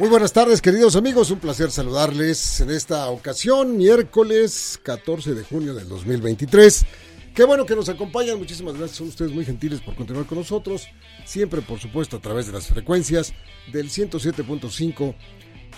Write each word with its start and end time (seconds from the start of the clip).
Muy 0.00 0.08
buenas 0.08 0.32
tardes, 0.32 0.62
queridos 0.62 0.96
amigos. 0.96 1.30
Un 1.30 1.40
placer 1.40 1.70
saludarles 1.70 2.62
en 2.62 2.70
esta 2.70 3.10
ocasión, 3.10 3.76
miércoles 3.76 4.80
14 4.82 5.34
de 5.34 5.44
junio 5.44 5.74
del 5.74 5.90
2023. 5.90 6.86
Qué 7.34 7.44
bueno 7.44 7.66
que 7.66 7.76
nos 7.76 7.90
acompañan. 7.90 8.38
Muchísimas 8.38 8.78
gracias. 8.78 8.96
Son 8.96 9.08
ustedes 9.08 9.30
muy 9.30 9.44
gentiles 9.44 9.82
por 9.82 9.94
continuar 9.94 10.24
con 10.24 10.38
nosotros. 10.38 10.88
Siempre, 11.26 11.60
por 11.60 11.78
supuesto, 11.78 12.16
a 12.16 12.20
través 12.20 12.46
de 12.46 12.52
las 12.54 12.68
frecuencias 12.68 13.34
del 13.70 13.90
107.5, 13.90 15.14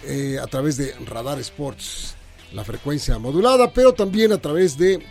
eh, 0.04 0.38
a 0.40 0.46
través 0.46 0.76
de 0.76 0.94
Radar 1.04 1.40
Sports, 1.40 2.14
la 2.52 2.62
frecuencia 2.62 3.18
modulada, 3.18 3.72
pero 3.72 3.92
también 3.92 4.30
a 4.30 4.38
través 4.38 4.78
de 4.78 5.04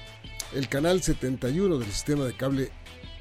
el 0.56 0.70
canal 0.70 1.04
71 1.04 1.80
del 1.80 1.92
sistema 1.92 2.24
de 2.24 2.38
cable 2.38 2.72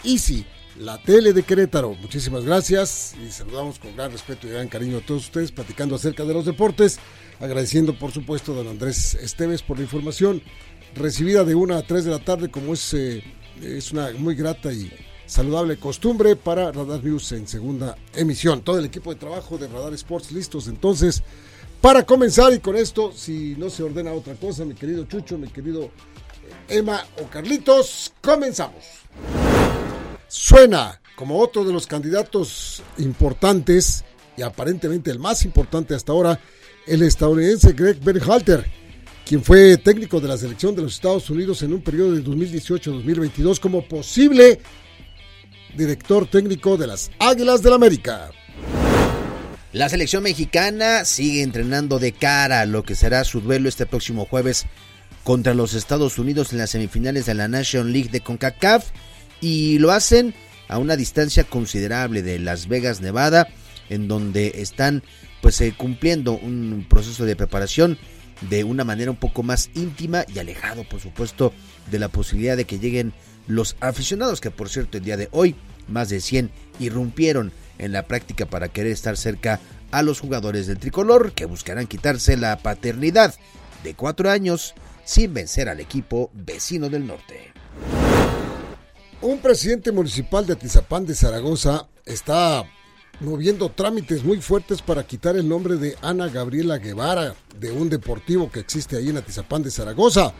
Easy 0.04 0.46
la 0.78 0.98
tele 1.02 1.32
de 1.32 1.42
Querétaro. 1.42 1.94
Muchísimas 1.94 2.44
gracias 2.44 3.14
y 3.22 3.30
saludamos 3.30 3.78
con 3.78 3.94
gran 3.96 4.12
respeto 4.12 4.46
y 4.46 4.50
gran 4.50 4.68
cariño 4.68 4.98
a 4.98 5.00
todos 5.00 5.24
ustedes 5.24 5.52
platicando 5.52 5.94
acerca 5.96 6.24
de 6.24 6.34
los 6.34 6.44
deportes, 6.44 6.98
agradeciendo 7.40 7.98
por 7.98 8.12
supuesto 8.12 8.52
a 8.52 8.56
don 8.56 8.68
Andrés 8.68 9.14
Esteves 9.14 9.62
por 9.62 9.78
la 9.78 9.84
información 9.84 10.42
recibida 10.94 11.44
de 11.44 11.54
una 11.54 11.78
a 11.78 11.82
3 11.82 12.04
de 12.04 12.10
la 12.10 12.18
tarde 12.18 12.50
como 12.50 12.74
es, 12.74 12.94
eh, 12.94 13.22
es 13.62 13.92
una 13.92 14.10
muy 14.18 14.34
grata 14.34 14.72
y 14.72 14.90
saludable 15.26 15.76
costumbre 15.76 16.36
para 16.36 16.72
Radar 16.72 17.02
News 17.02 17.32
en 17.32 17.46
segunda 17.46 17.96
emisión. 18.14 18.62
Todo 18.62 18.78
el 18.78 18.86
equipo 18.86 19.12
de 19.12 19.20
trabajo 19.20 19.58
de 19.58 19.68
Radar 19.68 19.94
Sports 19.94 20.32
listos 20.32 20.68
entonces 20.68 21.22
para 21.80 22.04
comenzar 22.04 22.52
y 22.52 22.58
con 22.58 22.76
esto, 22.76 23.12
si 23.12 23.54
no 23.56 23.70
se 23.70 23.82
ordena 23.82 24.12
otra 24.12 24.34
cosa, 24.34 24.64
mi 24.64 24.74
querido 24.74 25.04
Chucho, 25.04 25.38
mi 25.38 25.48
querido 25.48 25.90
Emma 26.68 27.02
o 27.22 27.26
Carlitos, 27.28 28.12
comenzamos 28.20 28.84
suena 30.30 31.00
como 31.16 31.38
otro 31.38 31.64
de 31.64 31.72
los 31.72 31.86
candidatos 31.86 32.82
importantes 32.98 34.04
y 34.36 34.42
aparentemente 34.42 35.10
el 35.10 35.18
más 35.18 35.44
importante 35.44 35.94
hasta 35.94 36.12
ahora, 36.12 36.40
el 36.86 37.02
estadounidense 37.02 37.72
Greg 37.72 37.98
Berhalter, 38.00 38.64
quien 39.26 39.42
fue 39.42 39.76
técnico 39.76 40.20
de 40.20 40.28
la 40.28 40.38
selección 40.38 40.74
de 40.74 40.82
los 40.82 40.94
Estados 40.94 41.28
Unidos 41.28 41.62
en 41.62 41.74
un 41.74 41.82
periodo 41.82 42.12
de 42.12 42.24
2018-2022 42.24 43.58
como 43.58 43.86
posible 43.86 44.60
director 45.76 46.26
técnico 46.26 46.76
de 46.76 46.86
las 46.86 47.10
Águilas 47.18 47.62
del 47.62 47.70
la 47.70 47.76
América. 47.76 48.30
La 49.72 49.88
selección 49.88 50.22
mexicana 50.22 51.04
sigue 51.04 51.42
entrenando 51.42 51.98
de 51.98 52.12
cara 52.12 52.60
a 52.60 52.66
lo 52.66 52.82
que 52.82 52.94
será 52.94 53.24
su 53.24 53.40
duelo 53.40 53.68
este 53.68 53.84
próximo 53.84 54.26
jueves 54.26 54.66
contra 55.22 55.54
los 55.54 55.74
Estados 55.74 56.18
Unidos 56.18 56.52
en 56.52 56.58
las 56.58 56.70
semifinales 56.70 57.26
de 57.26 57.34
la 57.34 57.46
National 57.46 57.92
League 57.92 58.10
de 58.10 58.20
CONCACAF 58.20 58.90
y 59.40 59.78
lo 59.78 59.92
hacen 59.92 60.34
a 60.68 60.78
una 60.78 60.96
distancia 60.96 61.44
considerable 61.44 62.22
de 62.22 62.38
Las 62.38 62.68
Vegas, 62.68 63.00
Nevada, 63.00 63.48
en 63.88 64.08
donde 64.08 64.54
están 64.56 65.02
pues 65.42 65.60
eh, 65.60 65.74
cumpliendo 65.76 66.32
un 66.32 66.86
proceso 66.88 67.24
de 67.24 67.36
preparación 67.36 67.98
de 68.48 68.64
una 68.64 68.84
manera 68.84 69.10
un 69.10 69.16
poco 69.16 69.42
más 69.42 69.70
íntima 69.74 70.24
y 70.32 70.38
alejado, 70.38 70.84
por 70.84 71.00
supuesto, 71.00 71.52
de 71.90 71.98
la 71.98 72.08
posibilidad 72.08 72.56
de 72.56 72.64
que 72.64 72.78
lleguen 72.78 73.12
los 73.46 73.76
aficionados, 73.80 74.40
que 74.40 74.50
por 74.50 74.68
cierto 74.68 74.98
el 74.98 75.04
día 75.04 75.16
de 75.16 75.28
hoy 75.32 75.56
más 75.88 76.08
de 76.08 76.20
100 76.20 76.50
irrumpieron 76.78 77.52
en 77.78 77.92
la 77.92 78.06
práctica 78.06 78.46
para 78.46 78.68
querer 78.68 78.92
estar 78.92 79.16
cerca 79.16 79.60
a 79.90 80.02
los 80.02 80.20
jugadores 80.20 80.66
del 80.66 80.78
tricolor, 80.78 81.32
que 81.32 81.46
buscarán 81.46 81.86
quitarse 81.86 82.36
la 82.36 82.58
paternidad 82.58 83.34
de 83.82 83.94
cuatro 83.94 84.30
años 84.30 84.74
sin 85.04 85.34
vencer 85.34 85.68
al 85.68 85.80
equipo 85.80 86.30
vecino 86.32 86.88
del 86.88 87.06
norte. 87.06 87.59
Un 89.22 89.38
presidente 89.38 89.92
municipal 89.92 90.46
de 90.46 90.54
Atizapán 90.54 91.04
de 91.04 91.14
Zaragoza 91.14 91.86
está 92.06 92.64
moviendo 93.20 93.68
trámites 93.68 94.24
muy 94.24 94.40
fuertes 94.40 94.80
para 94.80 95.06
quitar 95.06 95.36
el 95.36 95.46
nombre 95.46 95.76
de 95.76 95.94
Ana 96.00 96.28
Gabriela 96.28 96.78
Guevara 96.78 97.34
de 97.58 97.70
un 97.70 97.90
deportivo 97.90 98.50
que 98.50 98.60
existe 98.60 98.96
ahí 98.96 99.10
en 99.10 99.18
Atizapán 99.18 99.62
de 99.62 99.70
Zaragoza. 99.70 100.32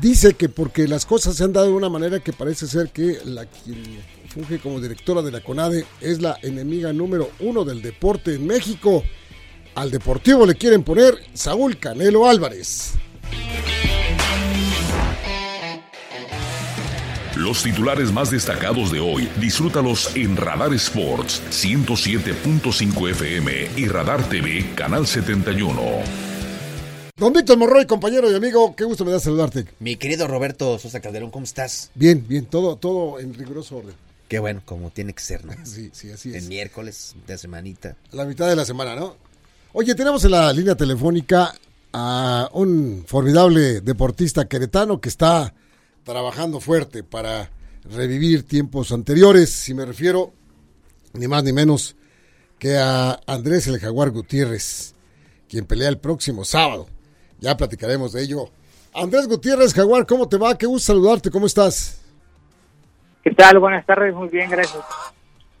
Dice 0.00 0.34
que 0.34 0.48
porque 0.48 0.86
las 0.86 1.04
cosas 1.04 1.34
se 1.34 1.42
han 1.42 1.52
dado 1.52 1.66
de 1.66 1.72
una 1.72 1.88
manera 1.88 2.20
que 2.20 2.32
parece 2.32 2.68
ser 2.68 2.90
que 2.90 3.18
la 3.24 3.46
quien 3.46 4.04
funge 4.28 4.60
como 4.60 4.80
directora 4.80 5.20
de 5.22 5.32
la 5.32 5.42
CONADE 5.42 5.84
es 6.00 6.22
la 6.22 6.38
enemiga 6.42 6.92
número 6.92 7.28
uno 7.40 7.64
del 7.64 7.82
deporte 7.82 8.34
en 8.34 8.46
México. 8.46 9.02
Al 9.74 9.90
deportivo 9.90 10.46
le 10.46 10.54
quieren 10.54 10.84
poner 10.84 11.18
Saúl 11.34 11.76
Canelo 11.76 12.28
Álvarez. 12.28 12.92
Los 17.38 17.62
titulares 17.62 18.10
más 18.10 18.32
destacados 18.32 18.90
de 18.90 18.98
hoy, 18.98 19.28
disfrútalos 19.40 20.10
en 20.16 20.36
Radar 20.36 20.74
Sports 20.74 21.40
107.5 21.52 23.10
FM 23.10 23.70
y 23.76 23.86
Radar 23.86 24.28
TV 24.28 24.72
Canal 24.74 25.06
71. 25.06 25.80
Don 27.16 27.32
Víctor 27.32 27.56
Morroy, 27.56 27.86
compañero 27.86 28.28
y 28.28 28.34
amigo, 28.34 28.74
qué 28.74 28.82
gusto 28.82 29.04
me 29.04 29.12
da 29.12 29.20
saludarte. 29.20 29.66
Mi 29.78 29.94
querido 29.94 30.26
Roberto 30.26 30.80
Sosa 30.80 30.98
Calderón, 30.98 31.30
¿cómo 31.30 31.44
estás? 31.44 31.92
Bien, 31.94 32.24
bien, 32.26 32.46
todo, 32.46 32.74
todo 32.74 33.20
en 33.20 33.32
riguroso 33.34 33.76
orden. 33.76 33.94
Qué 34.26 34.40
bueno, 34.40 34.60
como 34.64 34.90
tiene 34.90 35.12
que 35.12 35.22
ser, 35.22 35.44
¿no? 35.44 35.52
Sí, 35.64 35.90
sí, 35.92 36.10
así 36.10 36.30
es. 36.30 36.42
En 36.42 36.48
miércoles 36.48 37.14
de 37.24 37.38
semanita. 37.38 37.94
La 38.10 38.24
mitad 38.24 38.48
de 38.48 38.56
la 38.56 38.64
semana, 38.64 38.96
¿no? 38.96 39.16
Oye, 39.74 39.94
tenemos 39.94 40.24
en 40.24 40.32
la 40.32 40.52
línea 40.52 40.74
telefónica 40.74 41.54
a 41.92 42.50
un 42.52 43.04
formidable 43.06 43.80
deportista 43.80 44.48
queretano 44.48 45.00
que 45.00 45.08
está 45.08 45.54
trabajando 46.08 46.58
fuerte 46.58 47.02
para 47.04 47.50
revivir 47.84 48.42
tiempos 48.42 48.92
anteriores, 48.92 49.50
si 49.50 49.74
me 49.74 49.84
refiero 49.84 50.32
ni 51.12 51.28
más 51.28 51.44
ni 51.44 51.52
menos 51.52 51.96
que 52.58 52.78
a 52.78 53.20
Andrés 53.26 53.66
el 53.66 53.78
Jaguar 53.78 54.08
Gutiérrez, 54.08 54.94
quien 55.50 55.66
pelea 55.66 55.90
el 55.90 55.98
próximo 55.98 56.46
sábado. 56.46 56.86
Ya 57.40 57.58
platicaremos 57.58 58.14
de 58.14 58.22
ello. 58.22 58.48
Andrés 58.94 59.28
Gutiérrez, 59.28 59.74
Jaguar, 59.74 60.06
¿cómo 60.06 60.26
te 60.26 60.38
va? 60.38 60.56
Qué 60.56 60.64
gusto 60.64 60.94
saludarte, 60.94 61.30
¿cómo 61.30 61.44
estás? 61.44 62.00
¿Qué 63.22 63.32
tal? 63.32 63.58
Buenas 63.58 63.84
tardes, 63.84 64.14
muy 64.14 64.28
bien, 64.28 64.48
gracias. 64.48 64.82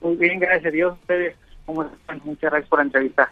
Muy 0.00 0.16
bien, 0.16 0.40
gracias 0.40 0.64
a 0.64 0.70
Dios. 0.70 0.98
Ustedes, 1.02 1.36
¿cómo 1.66 1.82
están? 1.82 2.22
Muchas 2.24 2.50
gracias 2.50 2.70
por 2.70 2.78
la 2.78 2.86
entrevista. 2.86 3.30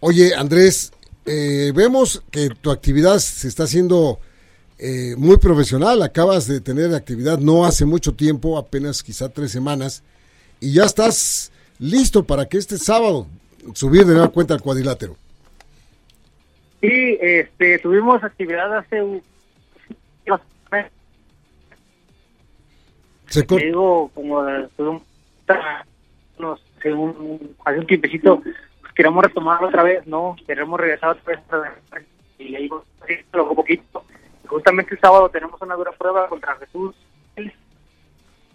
Oye, 0.00 0.34
Andrés, 0.34 0.92
eh, 1.24 1.72
vemos 1.74 2.22
que 2.30 2.50
tu 2.50 2.70
actividad 2.70 3.16
se 3.18 3.48
está 3.48 3.62
haciendo 3.64 4.20
eh, 4.78 5.16
muy 5.16 5.38
profesional, 5.38 6.02
acabas 6.02 6.46
de 6.46 6.60
tener 6.60 6.94
actividad 6.94 7.38
no 7.38 7.64
hace 7.64 7.84
mucho 7.84 8.14
tiempo, 8.14 8.56
apenas 8.56 9.02
quizá 9.02 9.28
tres 9.28 9.50
semanas, 9.50 10.04
y 10.60 10.72
ya 10.72 10.84
estás 10.84 11.50
listo 11.80 12.24
para 12.24 12.46
que 12.46 12.58
este 12.58 12.78
sábado 12.78 13.26
subir 13.74 14.04
de 14.04 14.14
nueva 14.14 14.28
cuenta 14.28 14.54
al 14.54 14.62
cuadrilátero. 14.62 15.16
Sí, 16.80 17.18
este, 17.20 17.80
tuvimos 17.80 18.22
actividad 18.22 18.76
hace 18.78 19.02
un... 19.02 19.22
Se 23.26 23.42
digo, 23.42 24.10
como 24.14 24.38
un, 24.38 24.48
hace 24.48 24.82
un, 24.82 25.02
hace 27.64 27.78
un 27.78 27.86
tiempecito, 27.86 28.40
pues, 28.40 28.94
queremos 28.94 29.22
retomar 29.22 29.62
otra 29.62 29.82
vez, 29.82 30.06
¿no? 30.06 30.34
Queremos 30.46 30.80
regresar 30.80 31.10
otra 31.10 31.58
vez 31.60 32.06
y 32.38 32.48
le 32.48 32.58
digo, 32.60 32.84
sí, 33.06 33.14
un 33.34 33.54
poquito 33.54 34.04
justamente 34.48 34.94
el 34.94 35.00
sábado 35.00 35.28
tenemos 35.28 35.60
una 35.62 35.74
dura 35.74 35.92
prueba 35.92 36.28
contra 36.28 36.56
Jesús 36.56 36.94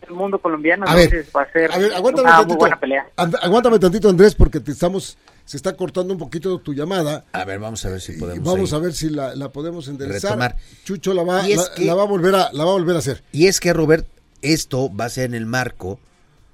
el 0.07 0.13
mundo 0.13 0.39
colombiano, 0.39 0.85
a 0.85 0.89
entonces 0.89 1.25
ver, 1.25 1.35
va 1.35 1.41
a 1.43 1.51
ser 1.51 1.71
aguántame 1.71 2.27
una 2.27 2.31
tantito, 2.31 2.47
muy 2.47 2.57
buena 2.57 2.79
pelea. 2.79 3.07
Aguántame 3.15 3.79
tantito, 3.79 4.09
Andrés, 4.09 4.35
porque 4.35 4.59
te 4.59 4.71
estamos, 4.71 5.17
se 5.45 5.57
está 5.57 5.75
cortando 5.75 6.13
un 6.13 6.19
poquito 6.19 6.57
tu 6.59 6.73
llamada. 6.73 7.25
A 7.31 7.45
ver, 7.45 7.59
vamos 7.59 7.83
a 7.85 7.89
ver 7.89 8.01
si 8.01 8.13
podemos. 8.13 8.43
Vamos 8.43 8.73
a 8.73 8.79
ver 8.79 8.93
si 8.93 9.09
la, 9.09 9.35
la 9.35 9.49
podemos 9.49 9.87
enderezar. 9.87 10.31
Retomar. 10.31 10.55
Chucho 10.83 11.13
la 11.13 11.23
va, 11.23 11.47
la, 11.47 11.63
la, 11.77 11.93
va 11.93 12.03
a 12.03 12.05
volver 12.05 12.35
a, 12.35 12.51
la 12.51 12.63
va 12.63 12.71
a 12.71 12.73
volver 12.73 12.95
a 12.95 12.99
hacer. 12.99 13.23
Y 13.31 13.47
es 13.47 13.59
que, 13.59 13.73
Robert, 13.73 14.07
esto 14.41 14.93
va 14.93 15.05
a 15.05 15.09
ser 15.09 15.25
en 15.25 15.35
el 15.35 15.45
marco 15.45 15.99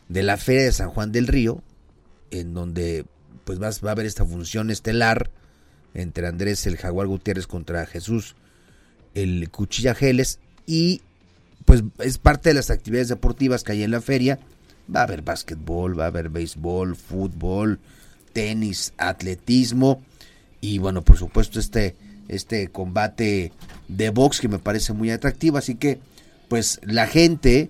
de 0.07 0.24
la 0.24 0.38
Feria 0.38 0.63
de 0.63 0.71
San 0.71 0.89
Juan 0.89 1.12
del 1.12 1.27
Río, 1.27 1.62
en 2.31 2.53
donde 2.53 3.06
pues 3.45 3.62
va, 3.62 3.69
va 3.83 3.89
a 3.89 3.94
haber 3.94 4.06
esta 4.06 4.25
función 4.25 4.69
estelar 4.69 5.30
entre 5.95 6.27
Andrés 6.27 6.68
el 6.68 6.77
Jaguar 6.77 7.07
Gutiérrez 7.07 7.47
contra 7.47 7.85
Jesús 7.88 8.35
el 9.15 9.50
Cuchilla 9.50 9.95
Geles 9.95 10.39
y 10.65 11.01
pues 11.65 11.83
es 12.00 12.17
parte 12.17 12.50
de 12.50 12.56
las 12.56 12.69
actividades 12.69 13.09
deportivas 13.09 13.63
que 13.63 13.73
hay 13.73 13.83
en 13.83 13.91
la 13.91 14.01
feria. 14.01 14.39
Va 14.94 15.01
a 15.01 15.03
haber 15.03 15.21
básquetbol, 15.21 16.00
va 16.00 16.06
a 16.06 16.07
haber 16.07 16.29
béisbol, 16.29 16.95
fútbol, 16.95 17.79
tenis, 18.33 18.94
atletismo 18.97 20.01
y 20.61 20.79
bueno, 20.79 21.03
por 21.03 21.17
supuesto 21.17 21.59
este, 21.59 21.95
este 22.27 22.69
combate 22.69 23.51
de 23.88 24.09
box 24.09 24.39
que 24.39 24.47
me 24.47 24.59
parece 24.59 24.94
muy 24.94 25.11
atractivo. 25.11 25.57
Así 25.57 25.75
que 25.75 26.00
pues 26.47 26.79
la 26.83 27.07
gente 27.07 27.69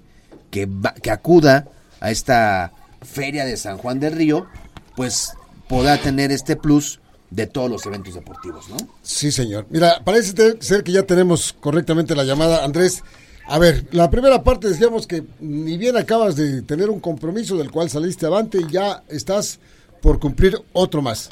que, 0.51 0.68
que 1.01 1.12
acuda 1.12 1.68
a 2.00 2.12
esta 2.12 2.71
feria 3.01 3.45
de 3.45 3.57
San 3.57 3.77
Juan 3.77 4.00
del 4.00 4.13
Río, 4.13 4.47
pues 4.95 5.33
podrá 5.68 5.97
tener 5.97 6.31
este 6.31 6.56
plus 6.56 7.00
de 7.31 7.47
todos 7.47 7.69
los 7.69 7.85
eventos 7.85 8.15
deportivos, 8.15 8.69
¿no? 8.69 8.77
Sí, 9.01 9.31
señor. 9.31 9.65
Mira, 9.69 10.01
parece 10.03 10.57
ser 10.61 10.83
que 10.83 10.91
ya 10.91 11.03
tenemos 11.03 11.53
correctamente 11.53 12.15
la 12.15 12.23
llamada. 12.23 12.63
Andrés, 12.63 13.03
a 13.47 13.59
ver, 13.59 13.87
la 13.91 14.09
primera 14.09 14.43
parte 14.43 14.67
decíamos 14.67 15.05
que 15.05 15.23
ni 15.39 15.77
bien 15.77 15.97
acabas 15.97 16.35
de 16.35 16.61
tener 16.63 16.89
un 16.89 16.99
compromiso 16.99 17.57
del 17.57 17.71
cual 17.71 17.89
saliste 17.89 18.25
avante 18.25 18.59
y 18.59 18.71
ya 18.71 19.03
estás 19.07 19.59
por 20.01 20.19
cumplir 20.19 20.59
otro 20.73 21.01
más. 21.01 21.29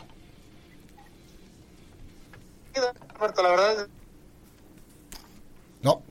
la 3.20 3.50
verdad. 3.50 3.88
No. 5.82 6.02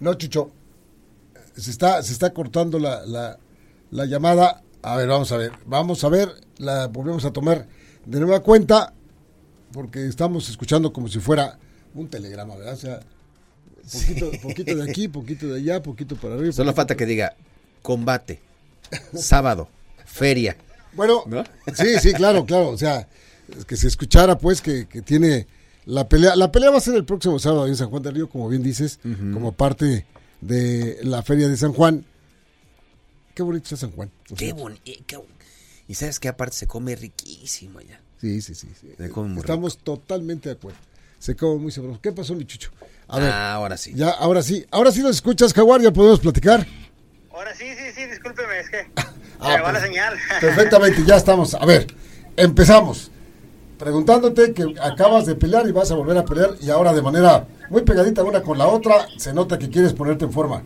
No, 0.00 0.14
Chucho. 0.14 0.50
Se 1.56 1.70
está, 1.70 2.02
se 2.02 2.12
está 2.12 2.32
cortando 2.32 2.78
la, 2.78 3.04
la, 3.06 3.38
la 3.90 4.04
llamada. 4.06 4.62
A 4.82 4.96
ver, 4.96 5.08
vamos 5.08 5.32
a 5.32 5.36
ver. 5.36 5.52
Vamos 5.66 6.04
a 6.04 6.08
ver. 6.08 6.30
La 6.58 6.86
volvemos 6.88 7.24
a 7.24 7.32
tomar 7.32 7.66
de 8.06 8.20
nueva 8.20 8.40
cuenta. 8.40 8.92
Porque 9.72 10.06
estamos 10.06 10.48
escuchando 10.48 10.92
como 10.92 11.08
si 11.08 11.20
fuera 11.20 11.58
un 11.94 12.08
telegrama, 12.08 12.56
¿verdad? 12.56 12.74
O 12.74 12.76
sea, 12.76 13.00
poquito, 13.92 14.30
poquito 14.42 14.74
de 14.76 14.90
aquí, 14.90 15.08
poquito 15.08 15.46
de 15.46 15.60
allá, 15.60 15.82
poquito 15.82 16.16
para 16.16 16.34
arriba. 16.34 16.52
Solo 16.52 16.72
falta 16.74 16.96
que 16.96 17.06
diga 17.06 17.36
combate, 17.82 18.40
sábado, 19.14 19.68
feria. 20.04 20.56
Bueno, 20.92 21.24
sí, 21.74 21.98
sí, 22.00 22.12
claro, 22.12 22.44
claro. 22.44 22.70
O 22.70 22.76
sea, 22.76 23.08
que 23.66 23.76
se 23.76 23.86
escuchara 23.86 24.38
pues 24.38 24.60
que, 24.60 24.86
que, 24.86 25.02
tiene 25.02 25.46
la 25.84 26.08
pelea. 26.08 26.34
La 26.36 26.50
pelea 26.50 26.70
va 26.70 26.78
a 26.78 26.80
ser 26.80 26.96
el 26.96 27.04
próximo 27.04 27.38
sábado 27.38 27.66
en 27.66 27.76
San 27.76 27.90
Juan 27.90 28.02
del 28.02 28.14
Río, 28.14 28.28
como 28.28 28.48
bien 28.48 28.62
dices, 28.62 28.98
como 29.32 29.52
parte 29.52 30.06
de 30.40 30.98
la 31.02 31.22
feria 31.22 31.48
de 31.48 31.56
San 31.56 31.72
Juan. 31.72 32.04
Qué 33.34 33.42
bonito 33.42 33.72
es 33.72 33.80
San 33.80 33.92
Juan. 33.92 34.10
Qué 34.36 34.52
bonito. 34.52 35.24
Y 35.90 35.96
sabes 35.96 36.20
que 36.20 36.28
aparte 36.28 36.56
se 36.56 36.68
come 36.68 36.94
riquísimo 36.94 37.80
allá. 37.80 38.00
Sí, 38.20 38.40
sí, 38.42 38.54
sí. 38.54 38.68
Estamos 39.36 39.76
totalmente 39.78 40.48
de 40.48 40.54
acuerdo. 40.54 40.78
Se 41.18 41.34
come 41.34 41.60
muy 41.60 41.72
sabroso. 41.72 41.98
¿Qué 42.00 42.12
pasó, 42.12 42.36
mi 42.36 42.44
chucho? 42.44 42.70
A 43.08 43.18
ver, 43.18 43.28
ah, 43.28 43.54
ahora 43.54 43.76
sí. 43.76 43.92
Ya, 43.96 44.10
ahora 44.10 44.40
sí. 44.40 44.64
Ahora 44.70 44.92
sí 44.92 45.02
lo 45.02 45.10
escuchas, 45.10 45.52
Jaguar, 45.52 45.80
ya 45.80 45.92
podemos 45.92 46.20
platicar. 46.20 46.64
Ahora 47.32 47.52
sí, 47.56 47.64
sí, 47.74 47.90
sí, 47.92 48.06
discúlpeme, 48.06 48.60
es 48.60 48.70
que 48.70 48.88
ah, 49.40 49.56
me 49.56 49.62
va 49.62 49.72
la 49.72 49.80
señal. 49.80 50.16
Perfectamente, 50.40 51.02
ya 51.04 51.16
estamos. 51.16 51.54
A 51.54 51.66
ver, 51.66 51.88
empezamos. 52.36 53.10
Preguntándote 53.76 54.54
que 54.54 54.72
acabas 54.80 55.26
de 55.26 55.34
pelear 55.34 55.66
y 55.66 55.72
vas 55.72 55.90
a 55.90 55.96
volver 55.96 56.18
a 56.18 56.24
pelear 56.24 56.50
y 56.60 56.70
ahora 56.70 56.92
de 56.92 57.02
manera 57.02 57.48
muy 57.68 57.82
pegadita 57.82 58.22
una 58.22 58.42
con 58.42 58.58
la 58.58 58.68
otra, 58.68 59.08
se 59.18 59.32
nota 59.32 59.58
que 59.58 59.68
quieres 59.68 59.92
ponerte 59.92 60.24
en 60.24 60.32
forma. 60.32 60.62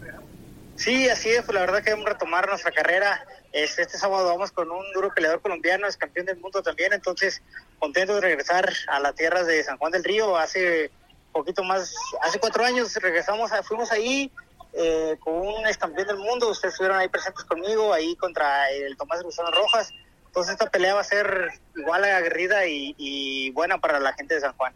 Sí, 0.76 1.08
así 1.08 1.30
es, 1.30 1.46
pues 1.46 1.54
la 1.54 1.60
verdad 1.60 1.78
que 1.78 1.84
queremos 1.84 2.04
retomar 2.04 2.46
nuestra 2.46 2.72
carrera. 2.72 3.24
Este, 3.54 3.88
sábado 3.88 4.26
vamos 4.26 4.50
con 4.50 4.68
un 4.68 4.84
duro 4.92 5.14
peleador 5.14 5.40
colombiano, 5.40 5.86
es 5.86 5.96
campeón 5.96 6.26
del 6.26 6.38
mundo 6.38 6.60
también, 6.60 6.92
entonces 6.92 7.40
contento 7.78 8.16
de 8.16 8.20
regresar 8.20 8.68
a 8.88 8.98
las 8.98 9.14
tierras 9.14 9.46
de 9.46 9.62
San 9.62 9.78
Juan 9.78 9.92
del 9.92 10.02
Río. 10.02 10.36
Hace 10.36 10.90
poquito 11.30 11.62
más, 11.62 11.94
hace 12.22 12.40
cuatro 12.40 12.64
años 12.64 12.92
regresamos, 12.96 13.52
fuimos 13.62 13.92
ahí 13.92 14.32
eh, 14.72 15.16
con 15.20 15.34
un 15.34 15.64
ex 15.68 15.78
campeón 15.78 16.08
del 16.08 16.16
mundo, 16.16 16.50
ustedes 16.50 16.74
estuvieron 16.74 16.98
ahí 16.98 17.06
presentes 17.06 17.44
conmigo, 17.44 17.92
ahí 17.92 18.16
contra 18.16 18.68
el 18.72 18.96
Tomás 18.96 19.22
Gustavo 19.22 19.52
Rojas. 19.52 19.92
Entonces 20.26 20.54
esta 20.54 20.68
pelea 20.68 20.94
va 20.94 21.02
a 21.02 21.04
ser 21.04 21.50
igual 21.76 22.02
aguerrida 22.02 22.66
y, 22.66 22.92
y 22.98 23.52
buena 23.52 23.78
para 23.78 24.00
la 24.00 24.14
gente 24.14 24.34
de 24.34 24.40
San 24.40 24.54
Juan. 24.54 24.72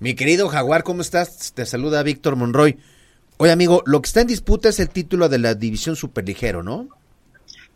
Mi 0.00 0.16
querido 0.16 0.48
Jaguar, 0.48 0.82
¿cómo 0.82 1.02
estás? 1.02 1.52
Te 1.52 1.66
saluda 1.66 2.02
Víctor 2.02 2.34
Monroy. 2.34 2.80
Oye, 3.36 3.52
amigo, 3.52 3.84
lo 3.86 4.02
que 4.02 4.08
está 4.08 4.22
en 4.22 4.26
disputa 4.26 4.70
es 4.70 4.80
el 4.80 4.88
título 4.88 5.28
de 5.28 5.38
la 5.38 5.54
división 5.54 5.94
superligero, 5.94 6.64
¿no? 6.64 6.88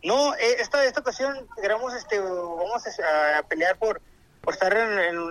No, 0.07 0.33
eh, 0.35 0.55
esta, 0.59 0.85
esta 0.85 1.01
ocasión 1.01 1.45
queremos, 1.61 1.93
este, 1.93 2.17
vamos 2.17 2.81
a, 2.87 3.43
pelear 3.43 3.77
por, 3.77 4.01
por 4.39 4.53
estar 4.53 4.71
en, 4.73 5.27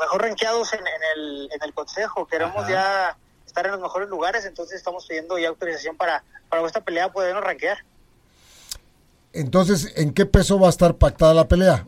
mejor 0.00 0.22
rankeados 0.22 0.72
en, 0.72 0.80
el, 0.80 1.50
en 1.52 1.62
el 1.62 1.74
consejo. 1.74 2.26
Queremos 2.26 2.66
ya 2.66 3.18
estar 3.46 3.66
en 3.66 3.72
los 3.72 3.82
mejores 3.82 4.08
lugares, 4.08 4.46
entonces 4.46 4.78
estamos 4.78 5.06
pidiendo 5.06 5.36
ya 5.36 5.48
autorización 5.48 5.98
para, 5.98 6.24
para 6.48 6.66
esta 6.66 6.80
pelea 6.80 7.12
podernos 7.12 7.44
rankear. 7.44 7.84
Entonces, 9.34 9.92
¿en 9.94 10.14
qué 10.14 10.24
peso 10.24 10.58
va 10.58 10.68
a 10.68 10.70
estar 10.70 10.94
pactada 10.94 11.34
la 11.34 11.46
pelea? 11.46 11.86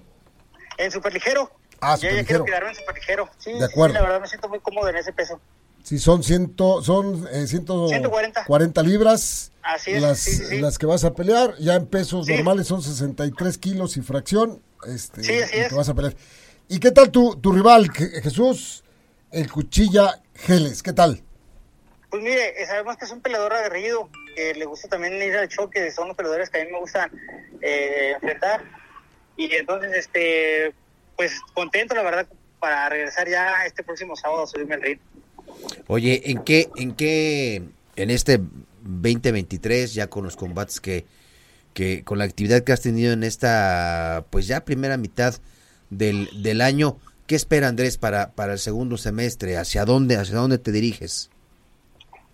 En 0.77 0.91
superligero. 0.91 1.51
Ah, 1.81 1.97
Yo 1.97 2.11
ya 2.11 2.23
quiero 2.23 2.45
quedarme 2.45 2.69
en 2.69 2.75
super 2.75 2.97
ligero. 2.97 3.31
Sí, 3.39 3.55
de 3.55 3.65
acuerdo. 3.65 3.95
la 3.95 4.03
verdad 4.03 4.21
me 4.21 4.29
siento 4.29 4.51
muy 4.51 4.61
cómodo 4.61 4.91
en 4.91 4.97
ese 4.97 5.15
peso. 5.15 5.41
Sí, 5.87 6.01
son, 6.01 6.25
ciento, 6.25 6.83
son 6.83 7.29
eh, 7.31 7.47
140 7.47 8.83
libras 8.83 9.53
Así 9.63 9.93
es, 9.93 10.03
las, 10.03 10.19
sí, 10.19 10.59
las 10.59 10.79
que 10.79 10.87
vas 10.87 11.05
a 11.05 11.15
pelear. 11.15 11.55
Ya 11.61 11.77
en 11.77 11.87
pesos 11.87 12.27
normales 12.27 12.67
son 12.67 12.83
63 12.83 13.57
kilos 13.57 13.97
y 13.97 14.03
fracción. 14.03 14.61
Este, 14.85 15.23
sí, 15.23 15.39
así 15.39 15.57
es. 15.57 15.69
Que 15.69 15.77
vas 15.77 15.89
a 15.89 15.95
pelear. 15.95 16.17
¿Y 16.67 16.81
qué 16.81 16.91
tal 16.91 17.13
tu, 17.13 17.37
tu 17.37 17.53
rival, 17.53 17.89
Jesús, 17.93 18.83
el 19.31 19.49
Cuchilla 19.49 20.21
Geles? 20.35 20.83
¿Qué 20.83 20.93
tal? 20.93 21.23
Pues 22.11 22.21
mire, 22.21 22.61
eh, 22.61 22.67
sabemos 22.67 22.97
que 22.97 23.05
es 23.05 23.13
un 23.13 23.21
peleador 23.21 23.53
aguerrido, 23.53 24.11
que 24.35 24.55
le 24.55 24.65
gusta 24.65 24.89
también 24.89 25.23
ir 25.23 25.37
al 25.37 25.49
choque, 25.49 25.93
son 25.93 26.09
los 26.09 26.17
peleadores 26.17 26.51
que 26.51 26.63
a 26.63 26.65
mí 26.65 26.73
me 26.73 26.81
gustan 26.81 27.13
eh, 27.63 28.11
enfrentar. 28.15 28.65
Y 29.37 29.55
entonces, 29.55 29.93
este 29.95 30.75
pues 31.17 31.41
contento, 31.55 31.95
la 31.95 32.03
verdad, 32.03 32.27
para 32.59 32.89
regresar 32.89 33.29
ya 33.29 33.65
este 33.65 33.85
próximo 33.85 34.17
sábado 34.17 34.43
a 34.43 34.47
subirme 34.49 34.75
al 34.75 34.83
ritmo. 34.83 35.17
Oye, 35.87 36.31
¿en 36.31 36.43
qué, 36.43 36.69
en 36.77 36.95
qué, 36.95 37.63
en 37.97 38.11
este 38.11 38.41
2023, 38.83 39.95
ya 39.95 40.09
con 40.09 40.25
los 40.25 40.37
combates 40.37 40.81
que, 40.81 41.07
que, 41.75 42.05
con 42.05 42.19
la 42.19 42.25
actividad 42.25 42.63
que 42.63 42.73
has 42.73 42.83
tenido 42.83 43.13
en 43.13 43.23
esta, 43.23 44.25
pues 44.31 44.47
ya 44.47 44.65
primera 44.65 44.97
mitad 44.97 45.35
del, 45.91 46.43
del 46.43 46.61
año, 46.61 46.99
¿qué 47.27 47.37
espera 47.37 47.69
Andrés 47.69 47.99
para, 47.99 48.33
para 48.33 48.55
el 48.55 48.59
segundo 48.59 48.97
semestre? 48.97 49.57
¿Hacia 49.57 49.85
dónde, 49.85 50.17
hacia 50.17 50.37
dónde 50.37 50.59
te 50.59 50.73
diriges? 50.73 51.31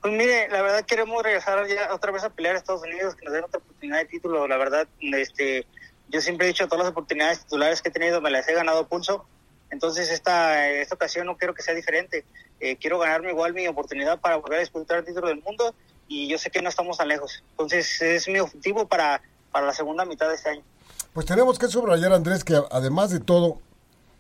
Pues 0.01 0.15
mire, 0.15 0.49
la 0.49 0.63
verdad 0.63 0.85
queremos 0.85 1.23
regresar 1.23 1.65
ya 1.69 1.95
otra 1.95 2.11
vez 2.11 2.25
a 2.25 2.31
pelear 2.31 2.57
a 2.57 2.59
Estados 2.59 2.83
Unidos, 2.83 3.15
que 3.15 3.25
nos 3.25 3.35
den 3.35 3.45
otra 3.45 3.59
oportunidad 3.59 3.99
de 3.99 4.07
título. 4.07 4.49
La 4.49 4.57
verdad, 4.57 4.89
este, 5.01 5.65
yo 6.09 6.21
siempre 6.21 6.47
he 6.47 6.49
dicho, 6.49 6.67
todas 6.67 6.87
las 6.87 6.91
oportunidades 6.91 7.41
titulares 7.41 7.81
que 7.81 7.89
he 7.89 7.93
tenido 7.93 8.21
me 8.21 8.31
las 8.31 8.49
he 8.49 8.55
ganado 8.55 8.89
pulso. 8.89 9.25
Entonces 9.73 10.11
esta, 10.11 10.69
esta 10.69 10.95
ocasión 10.95 11.27
no 11.27 11.37
quiero 11.37 11.55
que 11.55 11.63
sea 11.63 11.75
diferente. 11.75 12.25
Eh, 12.61 12.77
quiero 12.77 12.99
ganarme 12.99 13.31
igual 13.31 13.55
mi 13.55 13.67
oportunidad 13.67 14.21
para 14.21 14.37
volver 14.37 14.59
a 14.59 14.61
disputar 14.61 14.99
el 14.99 15.05
título 15.05 15.29
del 15.29 15.43
mundo 15.43 15.75
y 16.07 16.29
yo 16.29 16.37
sé 16.37 16.51
que 16.51 16.61
no 16.61 16.69
estamos 16.69 16.99
tan 16.99 17.09
lejos. 17.09 17.43
Entonces 17.53 18.01
es 18.03 18.29
mi 18.29 18.39
objetivo 18.39 18.87
para, 18.87 19.23
para 19.51 19.67
la 19.67 19.73
segunda 19.73 20.05
mitad 20.05 20.29
de 20.29 20.35
este 20.35 20.51
año. 20.51 20.63
Pues 21.15 21.25
tenemos 21.25 21.59
que 21.59 21.69
subrayar, 21.69 22.13
Andrés, 22.13 22.45
que 22.45 22.61
además 22.71 23.11
de 23.11 23.21
todo, 23.21 23.61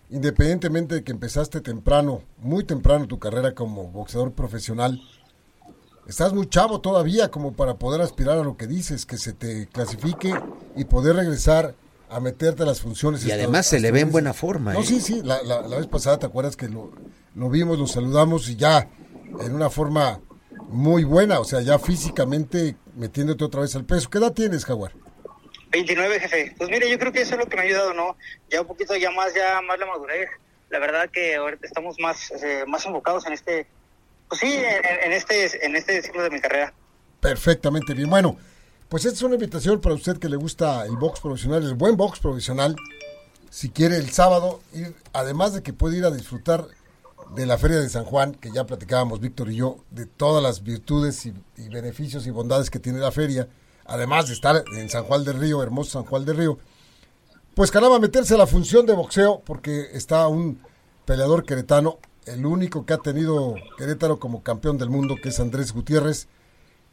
independientemente 0.09 0.97
de 0.97 1.05
que 1.05 1.13
empezaste 1.13 1.61
temprano, 1.61 2.23
muy 2.39 2.65
temprano 2.65 3.07
tu 3.07 3.19
carrera 3.19 3.55
como 3.55 3.89
boxeador 3.89 4.33
profesional, 4.33 5.03
estás 6.07 6.33
muy 6.33 6.49
chavo 6.49 6.81
todavía 6.81 7.31
como 7.31 7.53
para 7.53 7.75
poder 7.75 8.01
aspirar 8.01 8.39
a 8.39 8.43
lo 8.43 8.57
que 8.57 8.67
dices, 8.67 9.05
que 9.05 9.19
se 9.19 9.35
te 9.35 9.67
clasifique 9.69 10.33
y 10.77 10.85
poder 10.85 11.17
regresar 11.17 11.75
a 12.13 12.21
meterte 12.21 12.63
a 12.63 12.67
las 12.67 12.81
funciones. 12.81 13.25
Y 13.25 13.33
además 13.33 13.67
se 13.67 13.81
le 13.81 13.91
ve 13.91 14.01
en 14.01 14.13
buena 14.13 14.33
forma. 14.33 14.73
No, 14.73 14.81
¿eh? 14.81 14.85
sí, 14.87 15.01
sí, 15.01 15.23
la, 15.23 15.43
la, 15.43 15.61
vez 15.63 15.87
pasada 15.87 16.19
te 16.19 16.27
acuerdas 16.27 16.57
que 16.57 16.69
lo, 16.69 16.93
lo, 17.35 17.51
vimos, 17.51 17.79
lo 17.79 17.87
saludamos 17.87 18.49
y 18.49 18.57
ya 18.57 18.89
en 19.41 19.55
una 19.55 19.71
forma 19.71 20.21
muy 20.69 21.05
buena, 21.05 21.41
o 21.41 21.45
sea, 21.45 21.61
ya 21.61 21.79
físicamente 21.79 22.77
metiéndote 22.97 23.45
otra 23.45 23.63
vez 23.63 23.75
al 23.77 23.85
peso. 23.85 24.11
¿Qué 24.11 24.19
edad 24.19 24.33
tienes, 24.33 24.65
Jaguar? 24.65 24.93
29, 25.71 26.21
jefe. 26.21 26.55
Pues 26.59 26.69
mire, 26.69 26.91
yo 26.91 26.99
creo 26.99 27.13
que 27.13 27.23
eso 27.23 27.35
es 27.35 27.41
lo 27.41 27.47
que 27.47 27.57
me 27.57 27.63
ha 27.63 27.65
ayudado, 27.65 27.95
¿no? 27.95 28.17
Ya 28.51 28.61
un 28.61 28.67
poquito 28.67 28.95
ya 28.95 29.11
más, 29.11 29.35
ya 29.35 29.61
más 29.63 29.79
la 29.79 29.87
madurez. 29.87 30.29
La 30.69 30.79
verdad 30.79 31.09
que 31.11 31.37
ahorita 31.37 31.67
estamos 31.67 31.97
más, 31.99 32.31
eh, 32.43 32.65
más 32.67 32.85
enfocados 32.85 33.27
en 33.27 33.33
este, 33.33 33.67
pues 34.29 34.41
sí, 34.41 34.55
en, 34.55 34.85
en, 35.05 35.13
este, 35.13 35.65
en 35.65 35.77
este 35.77 36.03
ciclo 36.03 36.23
de 36.23 36.31
mi 36.31 36.41
carrera. 36.41 36.75
Perfectamente 37.21 37.95
bien. 37.95 38.11
Bueno, 38.11 38.37
pues 38.93 39.07
esta 39.07 39.17
es 39.17 39.23
una 39.23 39.37
invitación 39.37 39.81
para 39.81 39.95
usted 39.95 40.19
que 40.19 40.29
le 40.29 40.37
gusta 40.37 40.85
el 40.85 40.99
box 40.99 41.21
profesional, 41.21 41.63
el 41.63 41.77
buen 41.77 41.97
box 41.97 42.21
profesional. 42.21 42.77
Si 43.49 43.71
quiere 43.71 43.97
el 43.97 44.11
sábado 44.11 44.61
ir, 44.75 44.95
además 45.15 45.55
de 45.55 45.63
que 45.63 45.73
puede 45.73 45.97
ir 45.97 46.05
a 46.05 46.11
disfrutar 46.11 46.67
de 47.35 47.47
la 47.47 47.57
Feria 47.57 47.81
de 47.81 47.89
San 47.89 48.05
Juan, 48.05 48.35
que 48.35 48.53
ya 48.53 48.67
platicábamos 48.67 49.19
Víctor 49.19 49.51
y 49.51 49.57
yo, 49.57 49.79
de 49.91 50.05
todas 50.05 50.43
las 50.43 50.63
virtudes 50.63 51.25
y, 51.25 51.33
beneficios 51.71 52.27
y 52.27 52.31
bondades 52.31 52.69
que 52.69 52.81
tiene 52.81 52.99
la 52.99 53.11
feria, 53.11 53.49
además 53.87 54.27
de 54.27 54.35
estar 54.35 54.63
en 54.77 54.91
San 54.91 55.05
Juan 55.05 55.25
del 55.25 55.41
Río, 55.41 55.63
hermoso 55.63 55.93
San 55.93 56.05
Juan 56.05 56.27
del 56.27 56.37
Río, 56.37 56.59
pues 57.55 57.71
caramba, 57.71 57.99
meterse 57.99 58.35
a 58.35 58.37
la 58.37 58.47
función 58.47 58.85
de 58.85 58.93
boxeo, 58.93 59.41
porque 59.47 59.89
está 59.95 60.29
un 60.29 60.61
peleador 61.07 61.47
queretano, 61.47 61.99
el 62.27 62.45
único 62.45 62.85
que 62.85 62.93
ha 62.93 62.99
tenido 62.99 63.55
Querétaro 63.79 64.19
como 64.19 64.43
campeón 64.43 64.77
del 64.77 64.91
mundo, 64.91 65.17
que 65.17 65.31
es 65.31 65.41
Andrés 65.41 65.73
Gutiérrez, 65.73 66.29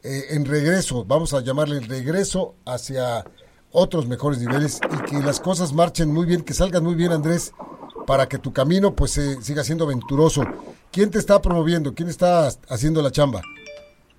eh, 0.04 0.28
en 0.30 0.46
regreso, 0.46 1.04
vamos 1.06 1.34
a 1.34 1.42
llamarle 1.42 1.82
regreso 1.82 2.56
hacia 2.66 3.26
otros 3.72 4.08
mejores 4.08 4.40
niveles 4.40 4.80
y 4.92 5.10
que 5.10 5.20
las 5.20 5.40
cosas 5.40 5.74
marchen 5.74 6.10
muy 6.10 6.26
bien, 6.26 6.44
que 6.44 6.54
salgan 6.54 6.84
muy 6.84 6.96
bien, 6.96 7.12
Andrés, 7.12 7.54
para 8.08 8.28
que 8.28 8.38
tu 8.38 8.54
camino 8.54 8.96
pues 8.96 9.18
eh, 9.18 9.38
siga 9.42 9.64
siendo 9.64 9.86
venturoso. 9.86 10.44
¿Quién 10.92 11.12
te 11.12 11.20
está 11.20 11.42
promoviendo? 11.42 11.94
¿Quién 11.94 12.10
está 12.10 12.48
haciendo 12.70 13.02
la 13.02 13.12
chamba? 13.12 13.42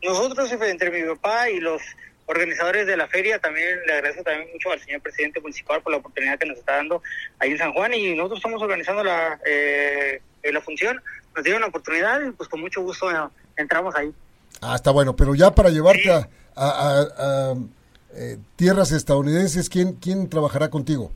Nosotros, 0.03 0.53
entre 0.53 0.91
mi 0.91 1.09
papá 1.15 1.51
y 1.51 1.61
los 1.61 1.83
organizadores 2.27 2.87
de 2.87 2.97
la 2.97 3.09
feria, 3.09 3.39
también 3.39 3.79
le 3.87 3.93
agradezco 3.95 4.23
también 4.23 4.49
mucho 4.53 4.71
al 4.71 4.81
señor 4.81 5.01
presidente 5.01 5.41
municipal 5.41 5.83
por 5.83 5.93
la 5.93 5.99
oportunidad 5.99 6.39
que 6.39 6.47
nos 6.47 6.59
está 6.59 6.77
dando 6.77 7.03
ahí 7.41 7.51
en 7.51 7.59
San 7.59 7.73
Juan 7.73 7.93
y 7.93 8.15
nosotros 8.15 8.39
estamos 8.39 8.63
organizando 8.63 9.03
la, 9.03 9.41
eh, 9.45 10.21
la 10.45 10.61
función, 10.61 11.03
nos 11.35 11.43
dieron 11.43 11.63
la 11.63 11.69
oportunidad 11.69 12.21
y 12.23 12.31
pues 12.31 12.49
con 12.49 12.61
mucho 12.61 12.83
gusto 12.83 13.11
eh, 13.11 13.29
entramos 13.57 13.95
ahí. 13.97 14.15
Ah, 14.61 14.75
está 14.75 14.91
bueno, 14.91 15.17
pero 15.17 15.35
ya 15.35 15.51
para 15.53 15.71
llevarte 15.71 16.11
a, 16.11 16.27
a, 16.57 17.55
eh, 18.15 18.39
tierras 18.57 18.93
estadounidenses, 18.93 19.69
¿quién, 19.69 19.95
¿quién 19.95 20.29
trabajará 20.29 20.69
contigo? 20.69 21.13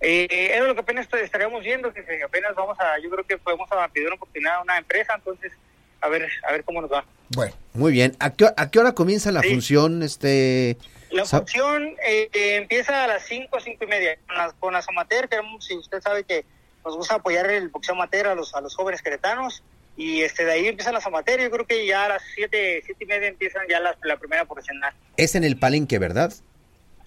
Eh, 0.00 0.26
es 0.30 0.62
lo 0.64 0.74
que 0.74 0.80
apenas 0.80 1.08
estaríamos 1.12 1.62
viendo, 1.62 1.92
que 1.92 2.22
apenas 2.24 2.54
vamos 2.54 2.78
a, 2.80 2.98
yo 3.00 3.10
creo 3.10 3.24
que 3.24 3.38
podemos 3.38 3.68
pedir 3.92 4.06
una 4.06 4.16
oportunidad 4.16 4.56
a 4.56 4.62
una 4.62 4.78
empresa, 4.78 5.14
entonces 5.14 5.52
a 6.00 6.08
ver, 6.08 6.28
a 6.48 6.52
ver 6.52 6.64
cómo 6.64 6.82
nos 6.82 6.92
va. 6.92 7.04
Bueno. 7.30 7.54
Muy 7.74 7.92
bien. 7.92 8.14
¿A 8.18 8.30
qué, 8.30 8.48
a 8.56 8.70
qué 8.70 8.78
hora 8.78 8.92
comienza 8.92 9.32
la 9.32 9.42
función? 9.42 10.02
este 10.02 10.76
La 11.10 11.24
función 11.24 11.94
eh, 12.04 12.28
empieza 12.32 13.04
a 13.04 13.06
las 13.06 13.24
5, 13.26 13.60
cinco 13.60 13.84
y 13.84 13.86
media 13.86 14.18
con 14.26 14.36
las, 14.36 14.52
con 14.54 14.72
las 14.72 14.88
amateur, 14.88 15.28
si 15.60 15.76
usted 15.76 16.00
sabe 16.02 16.24
que 16.24 16.44
nos 16.84 16.96
gusta 16.96 17.14
apoyar 17.14 17.50
el 17.50 17.68
boxeo 17.68 17.94
amateur 17.94 18.26
a 18.26 18.34
los, 18.34 18.54
a 18.54 18.60
los 18.60 18.74
jóvenes 18.74 19.00
queretanos 19.00 19.62
y 19.96 20.22
este 20.22 20.44
de 20.44 20.52
ahí 20.52 20.66
empiezan 20.66 20.94
las 20.94 21.06
amateurs, 21.06 21.42
yo 21.42 21.50
creo 21.50 21.66
que 21.66 21.86
ya 21.86 22.06
a 22.06 22.08
las 22.08 22.22
7, 22.34 22.82
siete 22.84 23.04
y 23.04 23.06
media 23.06 23.28
empiezan 23.28 23.62
ya 23.68 23.80
la, 23.80 23.96
la 24.04 24.16
primera 24.16 24.44
profesional. 24.44 24.92
Es 25.16 25.34
en 25.34 25.44
el 25.44 25.58
Palenque, 25.58 25.98
¿verdad? 25.98 26.32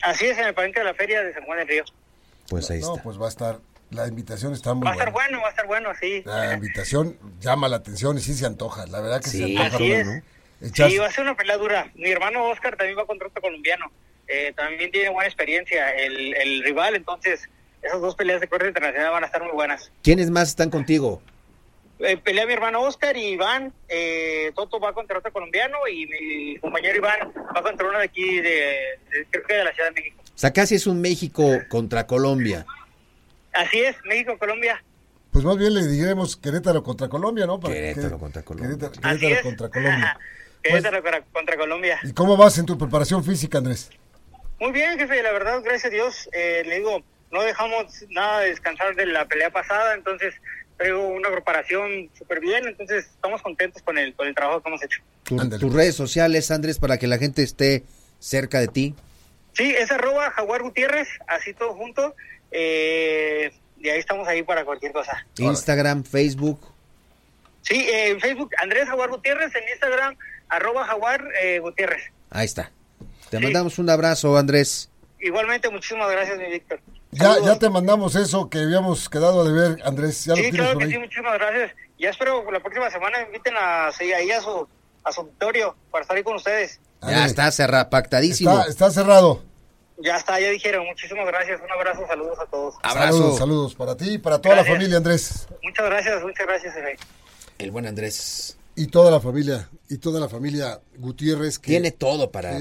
Así 0.02 0.26
es, 0.26 0.38
en 0.38 0.46
el 0.46 0.54
Palenque 0.54 0.80
de 0.80 0.86
la 0.86 0.94
Feria 0.94 1.24
de 1.24 1.34
San 1.34 1.44
Juan 1.46 1.60
del 1.60 1.68
Río. 1.68 1.84
Pues 2.50 2.70
ahí 2.70 2.82
no, 2.82 2.98
pues 2.98 3.20
va 3.20 3.26
a 3.26 3.30
estar, 3.30 3.60
la 3.90 4.08
invitación 4.08 4.54
está 4.54 4.74
muy 4.74 4.82
buena. 4.82 4.98
Va 4.98 5.04
a 5.04 5.06
estar 5.06 5.14
bueno, 5.14 5.42
va 5.42 5.48
a 5.48 5.50
estar 5.50 5.68
bueno, 5.68 5.90
sí. 6.00 6.22
La 6.26 6.54
invitación 6.54 7.18
llama 7.40 7.68
la 7.68 7.78
atención 7.78 8.18
y 8.18 8.22
sí 8.22 8.34
se 8.34 8.46
antoja, 8.46 8.86
la 8.86 9.02
verdad 9.02 9.22
que 9.22 9.30
sí, 9.30 9.38
se 9.40 9.62
antoja. 9.64 9.76
Así 9.76 9.92
es. 9.92 10.08
Sí, 10.74 10.98
va 10.98 11.08
a 11.08 11.12
ser 11.12 11.24
una 11.24 11.36
pelea 11.36 11.58
dura. 11.58 11.92
Mi 11.96 12.12
hermano 12.12 12.46
Oscar 12.50 12.78
también 12.78 12.98
va 12.98 13.06
contra 13.06 13.28
otro 13.28 13.42
colombiano. 13.42 13.92
Eh, 14.28 14.54
también 14.56 14.92
tiene 14.92 15.10
buena 15.10 15.28
experiencia 15.28 15.92
el, 15.92 16.34
el 16.36 16.64
rival, 16.64 16.96
entonces 16.96 17.48
esas 17.82 18.02
dos 18.02 18.16
peleas 18.16 18.42
de 18.42 18.48
corte 18.48 18.68
internacional 18.68 19.12
van 19.12 19.24
a 19.24 19.28
estar 19.28 19.44
muy 19.44 19.52
buenas. 19.52 19.92
¿Quiénes 20.02 20.32
más 20.32 20.50
están 20.50 20.70
contigo? 20.72 21.22
Eh, 22.00 22.18
pelea 22.18 22.46
mi 22.46 22.54
hermano 22.54 22.82
Oscar 22.82 23.16
y 23.16 23.28
Iván. 23.30 23.74
Eh, 23.88 24.52
Toto 24.56 24.80
va 24.80 24.94
contra 24.94 25.20
otro 25.20 25.32
colombiano 25.32 25.78
y 25.88 26.06
mi 26.06 26.58
compañero 26.58 26.98
Iván 26.98 27.32
va 27.56 27.62
contra 27.62 27.88
uno 27.88 27.98
de 28.00 28.06
aquí, 28.06 28.42
de, 28.42 29.00
creo 29.30 29.44
que 29.44 29.54
de 29.54 29.64
la 29.64 29.74
Ciudad 29.74 29.90
de 29.90 30.02
México. 30.02 30.22
O 30.22 30.38
sea, 30.38 30.52
casi 30.52 30.76
es 30.76 30.88
un 30.88 31.00
México 31.00 31.44
contra 31.70 32.06
Colombia. 32.06 32.66
Así 33.54 33.80
es, 33.82 33.96
México-Colombia. 34.04 34.84
Pues 35.32 35.46
más 35.46 35.58
bien 35.58 35.74
le 35.74 35.88
diremos 35.88 36.36
Querétaro 36.36 36.84
contra 36.84 37.08
Colombia, 37.08 37.46
¿no? 37.46 37.60
Querétaro 37.60 38.20
contra 38.20 38.42
Colombia. 38.42 38.90
Querétaro, 38.90 39.42
contra 39.44 39.70
Colombia. 39.70 40.20
Querétaro 40.62 41.04
contra 41.32 41.58
Colombia. 41.58 42.00
¿Y 42.04 42.14
cómo 42.14 42.36
vas 42.36 42.58
en 42.58 42.66
tu 42.66 42.78
preparación 42.78 43.24
física, 43.24 43.60
Andrés? 43.60 43.90
Muy 44.60 44.72
bien, 44.72 44.98
jefe, 44.98 45.22
la 45.22 45.32
verdad, 45.32 45.62
gracias 45.64 45.86
a 45.86 45.90
Dios. 45.90 46.30
Eh, 46.34 46.64
le 46.66 46.76
digo, 46.76 47.04
no 47.32 47.42
dejamos 47.44 48.06
nada 48.10 48.42
de 48.42 48.50
descansar 48.50 48.96
de 48.96 49.06
la 49.06 49.26
pelea 49.26 49.50
pasada, 49.50 49.94
entonces 49.94 50.34
traigo 50.78 51.08
una 51.08 51.30
preparación 51.30 52.10
súper 52.18 52.40
bien, 52.40 52.68
entonces 52.68 53.06
estamos 53.06 53.42
contentos 53.42 53.82
con 53.82 53.98
el, 53.98 54.14
con 54.14 54.28
el 54.28 54.36
trabajo 54.36 54.62
que 54.62 54.70
hemos 54.70 54.84
hecho. 54.84 55.02
tus 55.60 55.74
redes 55.74 55.96
sociales, 55.96 56.52
Andrés, 56.52 56.80
para 56.80 56.98
que 56.98 57.08
la 57.08 57.18
gente 57.18 57.44
esté 57.44 57.84
cerca 58.20 58.60
de 58.60 58.68
ti. 58.68 58.96
Sí, 59.54 59.74
es 59.78 59.92
arroba 59.92 60.32
Jaguar 60.32 60.64
Gutiérrez, 60.64 61.08
así 61.28 61.54
todo 61.54 61.74
junto. 61.74 62.16
Eh, 62.52 63.52
y 63.80 63.90
ahí 63.90 64.00
estamos 64.00 64.28
ahí 64.28 64.44
para 64.44 64.66
cualquier 64.66 64.92
cosa. 64.92 65.26
Instagram, 65.38 66.04
Facebook. 66.04 66.60
Sí, 67.62 67.88
en 67.90 68.20
Facebook 68.20 68.52
Andrés 68.62 68.88
Jaguar 68.88 69.10
Gutiérrez, 69.10 69.54
en 69.56 69.64
Instagram 69.70 70.16
arroba 70.50 70.86
Jaguar 70.86 71.28
eh, 71.42 71.60
Gutiérrez. 71.60 72.12
Ahí 72.30 72.46
está. 72.46 72.72
Te 73.30 73.40
mandamos 73.40 73.80
un 73.80 73.90
abrazo, 73.90 74.38
Andrés. 74.38 74.90
Igualmente, 75.20 75.70
muchísimas 75.70 76.12
gracias, 76.12 76.38
mi 76.38 76.50
Víctor. 76.50 76.80
Ya, 77.16 77.40
ya 77.40 77.58
te 77.58 77.70
mandamos 77.70 78.16
eso 78.16 78.50
que 78.50 78.60
habíamos 78.60 79.10
quedado 79.10 79.44
de 79.46 79.54
ver, 79.54 79.82
Andrés. 79.86 80.26
¿Ya 80.26 80.36
sí, 80.36 80.52
claro 80.52 80.78
que 80.78 80.88
sí, 80.88 80.98
muchísimas 80.98 81.34
gracias. 81.34 81.72
Ya 81.98 82.10
espero 82.10 82.50
la 82.52 82.60
próxima 82.60 82.90
semana 82.90 83.20
me 83.20 83.26
inviten 83.28 83.54
a, 83.58 83.88
ahí 83.88 84.32
a 84.32 84.42
su, 84.42 84.68
a 85.04 85.12
su 85.12 85.22
auditorio 85.22 85.76
para 85.92 86.02
estar 86.02 86.18
ahí 86.18 86.24
con 86.24 86.36
ustedes. 86.36 86.80
Ya 87.02 87.26
está 87.26 87.52
cerrado, 87.52 87.90
pactadísimo. 87.90 88.64
Está, 88.68 88.90
cerrado. 88.92 89.42
Ya 89.98 90.18
está, 90.18 90.40
ya 90.40 90.50
dijeron. 90.50 90.86
Muchísimas 90.86 91.26
gracias. 91.28 91.62
Un 91.62 91.72
abrazo, 91.72 92.06
saludos 92.08 92.40
a 92.40 92.46
todos. 92.48 92.76
Saludos, 92.84 93.38
saludos 93.38 93.76
para 93.76 93.96
ti 93.96 94.14
y 94.14 94.18
para 94.18 94.42
toda 94.42 94.58
la 94.58 94.66
familia, 94.66 94.98
Andrés. 94.98 95.48
Muchas 95.64 95.86
gracias, 95.86 96.22
muchas 96.22 96.48
gracias, 96.48 96.76
El 97.60 97.72
buen 97.72 97.86
Andrés. 97.86 98.58
Y 98.76 98.88
toda 98.88 99.10
la 99.10 99.20
familia, 99.20 99.70
y 99.90 99.98
toda 99.98 100.20
la 100.20 100.28
familia 100.28 100.82
Gutiérrez. 100.98 101.60
Que 101.60 101.72
Tiene 101.72 101.92
todo 101.92 102.32
para, 102.32 102.60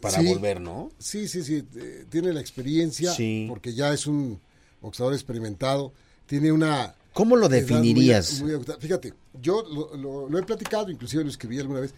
para 0.00 0.22
volver, 0.22 0.60
¿no? 0.60 0.90
Sí, 0.98 1.26
sí, 1.26 1.42
sí. 1.42 1.64
Eh, 1.76 2.04
tiene 2.08 2.32
la 2.32 2.40
experiencia, 2.40 3.12
porque 3.48 3.74
ya 3.74 3.92
es 3.92 4.06
un 4.06 4.40
boxeador 4.80 5.14
experimentado. 5.14 5.92
Tiene 6.26 6.52
una... 6.52 6.94
¿Cómo 7.12 7.36
lo 7.36 7.48
definirías? 7.48 8.44
fíjate, 8.78 9.14
yo 9.42 9.64
lo, 9.96 10.38
he 10.38 10.42
platicado, 10.42 10.90
inclusive 10.90 11.24
lo 11.24 11.30
escribí 11.30 11.58
alguna 11.58 11.80
vez. 11.80 11.94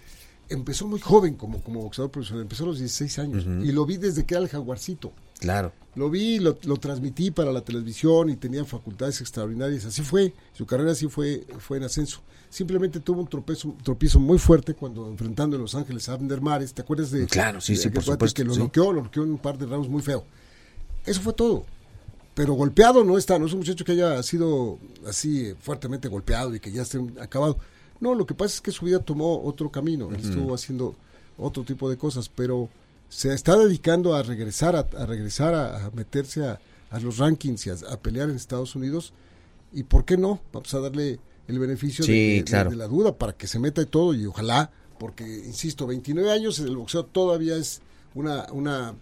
Empezó 0.48 0.86
muy 0.86 1.00
joven 1.00 1.34
como, 1.34 1.62
como 1.62 1.82
boxeador 1.82 2.10
profesional, 2.10 2.42
empezó 2.42 2.64
a 2.64 2.68
los 2.68 2.78
16 2.78 3.18
años. 3.18 3.44
Y 3.44 3.72
lo 3.72 3.84
vi 3.84 3.98
desde 3.98 4.24
que 4.24 4.34
era 4.34 4.42
el 4.42 4.48
jaguarcito. 4.48 5.12
Claro. 5.40 5.72
Lo 5.96 6.08
vi, 6.08 6.38
lo, 6.38 6.56
lo, 6.62 6.76
transmití 6.76 7.32
para 7.32 7.50
la 7.50 7.62
televisión 7.62 8.30
y 8.30 8.36
tenía 8.36 8.64
facultades 8.64 9.20
extraordinarias. 9.20 9.84
Así 9.86 10.02
fue, 10.02 10.32
su 10.52 10.64
carrera 10.64 10.92
así 10.92 11.08
fue, 11.08 11.44
fue 11.58 11.78
en 11.78 11.84
ascenso. 11.84 12.20
Simplemente 12.48 13.00
tuvo 13.00 13.20
un 13.20 13.28
tropezo, 13.28 13.74
tropiezo 13.82 14.20
muy 14.20 14.38
fuerte 14.38 14.74
cuando 14.74 15.08
enfrentando 15.08 15.56
en 15.56 15.62
Los 15.62 15.74
Ángeles 15.74 16.08
a 16.08 16.12
Abner 16.12 16.40
Mares. 16.40 16.72
¿Te 16.72 16.82
acuerdas 16.82 17.10
de? 17.10 17.26
Claro, 17.26 17.60
sí, 17.60 17.76
sí, 17.76 17.88
por 17.90 18.04
supuesto. 18.04 18.36
Que 18.36 18.44
lo 18.44 18.54
noqueó, 18.54 18.92
lo 18.92 19.02
noqueó 19.02 19.24
en 19.24 19.30
un 19.30 19.38
par 19.38 19.58
de 19.58 19.66
rounds 19.66 19.88
muy 19.88 20.02
feo. 20.02 20.24
Eso 21.06 21.20
fue 21.20 21.32
todo. 21.32 21.64
Pero 22.34 22.54
golpeado 22.54 23.04
no 23.04 23.18
está, 23.18 23.38
no 23.38 23.46
es 23.46 23.52
un 23.52 23.58
muchacho 23.58 23.84
que 23.84 23.92
haya 23.92 24.22
sido 24.22 24.78
así 25.06 25.54
fuertemente 25.60 26.08
golpeado 26.08 26.54
y 26.54 26.60
que 26.60 26.70
ya 26.70 26.82
esté 26.82 26.98
acabado. 27.20 27.58
No, 28.00 28.14
lo 28.14 28.26
que 28.26 28.34
pasa 28.34 28.54
es 28.54 28.60
que 28.60 28.72
su 28.72 28.84
vida 28.84 29.00
tomó 29.00 29.42
otro 29.42 29.70
camino. 29.70 30.10
estuvo 30.12 30.54
haciendo 30.54 30.94
otro 31.36 31.64
tipo 31.64 31.90
de 31.90 31.96
cosas, 31.96 32.28
pero 32.28 32.68
se 33.10 33.34
está 33.34 33.58
dedicando 33.58 34.14
a 34.14 34.22
regresar, 34.22 34.76
a, 34.76 34.84
regresar 35.04 35.54
a, 35.54 35.90
meterse 35.92 36.46
a, 36.46 36.60
los 37.02 37.18
rankings 37.18 37.66
y 37.66 37.70
a, 37.70 37.76
pelear 38.00 38.30
en 38.30 38.36
Estados 38.36 38.74
Unidos. 38.74 39.12
¿Y 39.72 39.82
por 39.82 40.04
qué 40.04 40.16
no? 40.16 40.40
Vamos 40.52 40.72
a 40.74 40.80
darle 40.80 41.18
el 41.46 41.58
beneficio 41.58 42.06
de, 42.06 42.44
la 42.48 42.86
duda 42.86 43.18
para 43.18 43.32
que 43.32 43.46
se 43.46 43.58
meta 43.58 43.82
y 43.82 43.86
todo 43.86 44.14
y 44.14 44.24
ojalá, 44.26 44.70
porque, 44.98 45.24
insisto, 45.24 45.86
29 45.86 46.30
años 46.30 46.60
en 46.60 46.68
el 46.68 46.76
boxeo 46.76 47.04
todavía 47.04 47.56
es 47.56 47.82
una, 48.14 48.46
una 48.52 48.94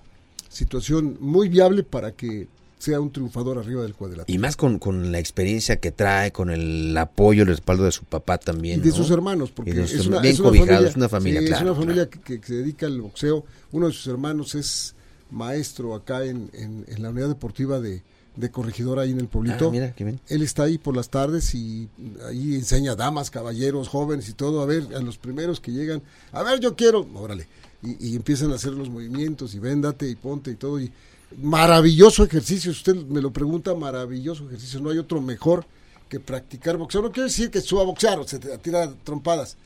situación 0.49 1.19
muy 1.21 1.49
viable 1.49 1.83
para 1.83 2.13
que 2.13 2.49
sea 2.79 3.01
un 3.01 3.13
triunfador 3.13 3.59
arriba 3.59 3.83
del 3.83 3.95
cuadrilátero. 3.95 4.35
Y 4.35 4.39
más 4.39 4.57
con, 4.57 4.79
con, 4.79 5.11
la 5.11 5.19
experiencia 5.19 5.81
que 5.81 5.91
trae, 5.91 6.33
con 6.33 6.51
el 6.51 6.97
apoyo, 6.97 7.43
el 7.43 7.49
respaldo 7.49 7.85
de 7.85 7.93
su 7.93 8.05
papá 8.05 8.39
también. 8.39 8.81
Y 8.81 8.85
de 8.85 8.93
sus 8.93 9.11
hermanos, 9.11 9.51
porque 9.51 9.71
es, 9.71 10.07
una, 10.07 10.21
es, 10.21 10.39
familia, 10.39 10.81
es 10.81 10.97
una 10.97 11.09
familia, 11.09 11.41
Es 11.41 11.61
una 11.61 11.75
familia 11.75 12.09
que, 12.09 12.41
se 12.43 12.55
dedica 12.55 12.87
al 12.87 13.01
boxeo. 13.01 13.45
Uno 13.73 13.89
de 13.89 13.93
sus 13.93 14.07
hermanos 14.07 14.55
es 14.55 14.95
maestro 15.31 15.95
acá 15.95 16.25
en, 16.25 16.51
en, 16.55 17.03
la 17.03 17.11
unidad 17.11 17.29
deportiva 17.29 17.81
de, 17.81 18.03
de 18.37 18.51
corregidor 18.51 19.01
ahí 19.01 19.11
en 19.11 19.19
el 19.19 19.27
pueblito. 19.27 19.73
Ah, 19.75 19.93
Él 20.29 20.43
está 20.43 20.63
ahí 20.63 20.79
por 20.79 20.97
las 20.97 21.09
tardes 21.09 21.55
y 21.55 21.89
ahí 22.27 22.55
enseña 22.55 22.95
damas, 22.95 23.31
caballeros, 23.31 23.89
jóvenes 23.89 24.29
y 24.29 24.35
todo. 24.35 24.63
A 24.63 24.67
ver, 24.67 24.87
a 24.95 25.01
los 25.01 25.19
primeros 25.19 25.61
que 25.61 25.73
llegan, 25.73 26.01
a 26.33 26.45
ver, 26.45 26.61
yo 26.61 26.77
quiero, 26.77 27.07
órale. 27.15 27.49
Y, 27.83 28.11
y 28.11 28.17
empiezan 28.17 28.53
a 28.53 28.55
hacer 28.55 28.73
los 28.73 28.89
movimientos 28.89 29.55
y 29.55 29.59
véndate 29.59 30.09
y 30.09 30.15
ponte 30.15 30.53
y 30.53 30.55
todo. 30.55 30.81
Y, 30.81 30.93
Maravilloso 31.37 32.25
ejercicio, 32.25 32.71
usted 32.71 32.95
me 32.95 33.21
lo 33.21 33.33
pregunta, 33.33 33.75
maravilloso 33.75 34.47
ejercicio. 34.47 34.81
No 34.81 34.91
hay 34.91 34.99
otro 34.99 35.21
mejor 35.21 35.67
que 36.09 36.21
practicar 36.21 36.77
boxeo. 36.77 37.03
No 37.03 37.13
quiere 37.13 37.29
decir 37.29 37.51
que 37.51 37.61
suba 37.61 37.83
a 37.83 37.85
boxear 37.85 38.19
o 38.19 38.27
se 38.27 38.39
te 38.39 38.57
tira 38.59 38.91
trompadas. 39.05 39.57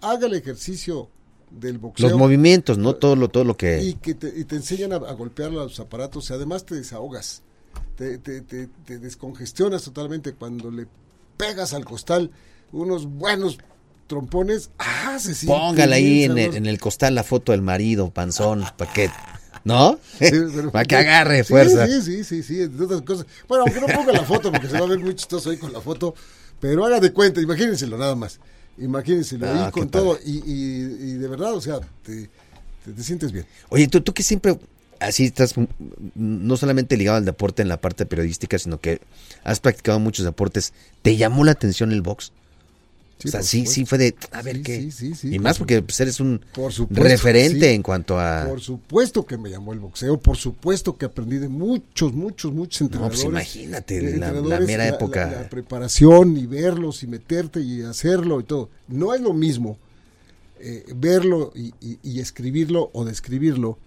Haga 0.00 0.26
el 0.26 0.34
ejercicio 0.34 1.08
del 1.50 1.78
boxeo. 1.78 2.08
Los 2.08 2.18
movimientos, 2.18 2.76
no 2.78 2.94
todo 2.94 3.14
lo, 3.16 3.28
todo 3.28 3.44
lo 3.44 3.56
que... 3.56 3.82
Y 3.82 3.94
que 3.94 4.14
te, 4.14 4.32
y 4.36 4.44
te 4.44 4.56
enseñan 4.56 4.92
a, 4.92 4.98
golpear 4.98 5.52
los 5.52 5.78
aparatos. 5.78 6.28
Y 6.30 6.32
además 6.32 6.66
te 6.66 6.74
desahogas. 6.74 7.42
Te, 7.96 8.18
te, 8.18 8.40
te, 8.40 8.98
descongestionas 8.98 9.84
totalmente 9.84 10.32
cuando 10.32 10.70
le 10.70 10.86
pegas 11.36 11.72
al 11.72 11.84
costal 11.84 12.30
unos 12.72 13.06
buenos 13.06 13.58
trompones. 14.06 14.70
Ah, 14.78 15.18
se 15.20 15.46
Póngale 15.46 15.94
ahí 15.94 16.24
en 16.24 16.36
el, 16.36 16.56
en 16.56 16.66
el, 16.66 16.78
costal 16.78 17.14
la 17.14 17.22
foto 17.22 17.52
del 17.52 17.62
marido, 17.62 18.10
panzón, 18.10 18.64
paquete. 18.76 19.14
¿No? 19.66 19.98
Para 20.72 20.84
que 20.84 20.94
agarre 20.94 21.42
fuerza. 21.42 21.88
Sí, 21.88 22.00
sí, 22.00 22.22
sí, 22.22 22.42
sí, 22.44 22.70
cosas. 23.04 23.26
Bueno, 23.48 23.64
aunque 23.66 23.80
no 23.80 23.88
ponga 23.88 24.12
la 24.12 24.22
foto 24.22 24.52
porque 24.52 24.68
se 24.68 24.78
va 24.78 24.86
a 24.86 24.88
ver 24.88 25.00
muy 25.00 25.16
chistoso 25.16 25.50
ahí 25.50 25.56
con 25.56 25.72
la 25.72 25.80
foto, 25.80 26.14
pero 26.60 26.86
haga 26.86 27.00
de 27.00 27.12
cuenta, 27.12 27.40
imagínenselo 27.40 27.98
nada 27.98 28.14
más. 28.14 28.38
Imagínenselo 28.78 29.44
ahí 29.50 29.58
ah, 29.58 29.70
con 29.72 29.88
todo 29.88 30.20
y, 30.24 30.40
y, 30.46 31.14
de 31.14 31.26
verdad, 31.26 31.52
o 31.52 31.60
sea, 31.60 31.80
te, 32.04 32.30
te, 32.84 33.02
sientes 33.02 33.32
bien. 33.32 33.44
Oye, 33.68 33.88
tú, 33.88 34.00
tú 34.02 34.14
que 34.14 34.22
siempre 34.22 34.56
así 35.00 35.24
estás 35.24 35.56
mm, 35.56 35.64
no 36.14 36.56
solamente 36.56 36.96
ligado 36.96 37.16
al 37.16 37.24
deporte 37.24 37.62
en 37.62 37.68
la 37.68 37.80
parte 37.80 38.06
periodística, 38.06 38.60
sino 38.60 38.78
que 38.78 39.00
has 39.42 39.58
practicado 39.58 39.98
muchos 39.98 40.24
deportes. 40.24 40.74
¿Te 41.02 41.16
llamó 41.16 41.42
la 41.42 41.50
atención 41.50 41.90
el 41.90 42.02
box? 42.02 42.30
O 43.24 43.28
sea, 43.28 43.42
sí, 43.42 43.64
sí 43.66 43.86
fue 43.86 43.96
de, 43.98 44.14
a 44.30 44.42
ver 44.42 44.56
Sí, 44.56 44.62
qué. 44.62 44.80
sí, 44.82 44.90
sí, 44.92 45.14
sí, 45.14 45.28
y 45.28 45.32
por 45.36 45.40
más 45.40 45.58
porque 45.58 45.80
pues, 45.82 45.98
eres 46.00 46.20
un 46.20 46.44
por 46.52 46.72
supuesto, 46.72 47.02
referente 47.02 47.68
sí. 47.70 47.74
en 47.74 47.82
cuanto 47.82 48.20
a... 48.20 48.44
Por 48.46 48.60
supuesto 48.60 49.24
que 49.24 49.38
me 49.38 49.48
llamó 49.50 49.72
el 49.72 49.78
boxeo, 49.80 50.18
por 50.20 50.36
supuesto 50.36 50.96
que 50.98 51.06
aprendí 51.06 51.38
de 51.38 51.48
muchos, 51.48 52.12
muchos, 52.12 52.52
muchos 52.52 52.82
No, 52.82 52.86
entrenadores. 52.86 53.20
pues 53.22 53.30
imagínate, 53.32 53.98
eh, 53.98 54.18
la, 54.18 54.32
mera 54.60 54.84
la- 54.84 54.88
época. 54.88 55.26
La, 55.30 55.42
la 55.42 55.48
preparación 55.48 56.36
y 56.36 56.46
verlos 56.46 57.02
y 57.02 57.06
meterte 57.06 57.60
y 57.60 57.82
hacerlo 57.82 58.40
y 58.40 58.44
todo. 58.44 58.68
No 58.88 59.14
es 59.14 59.20
lo 59.22 59.32
mismo 59.32 59.78
eh, 60.60 60.84
verlo 60.94 61.52
y, 61.54 61.72
y- 61.80 61.98
y 62.02 62.20
escribirlo 62.20 62.90
o 62.92 63.04
describirlo 63.04 63.78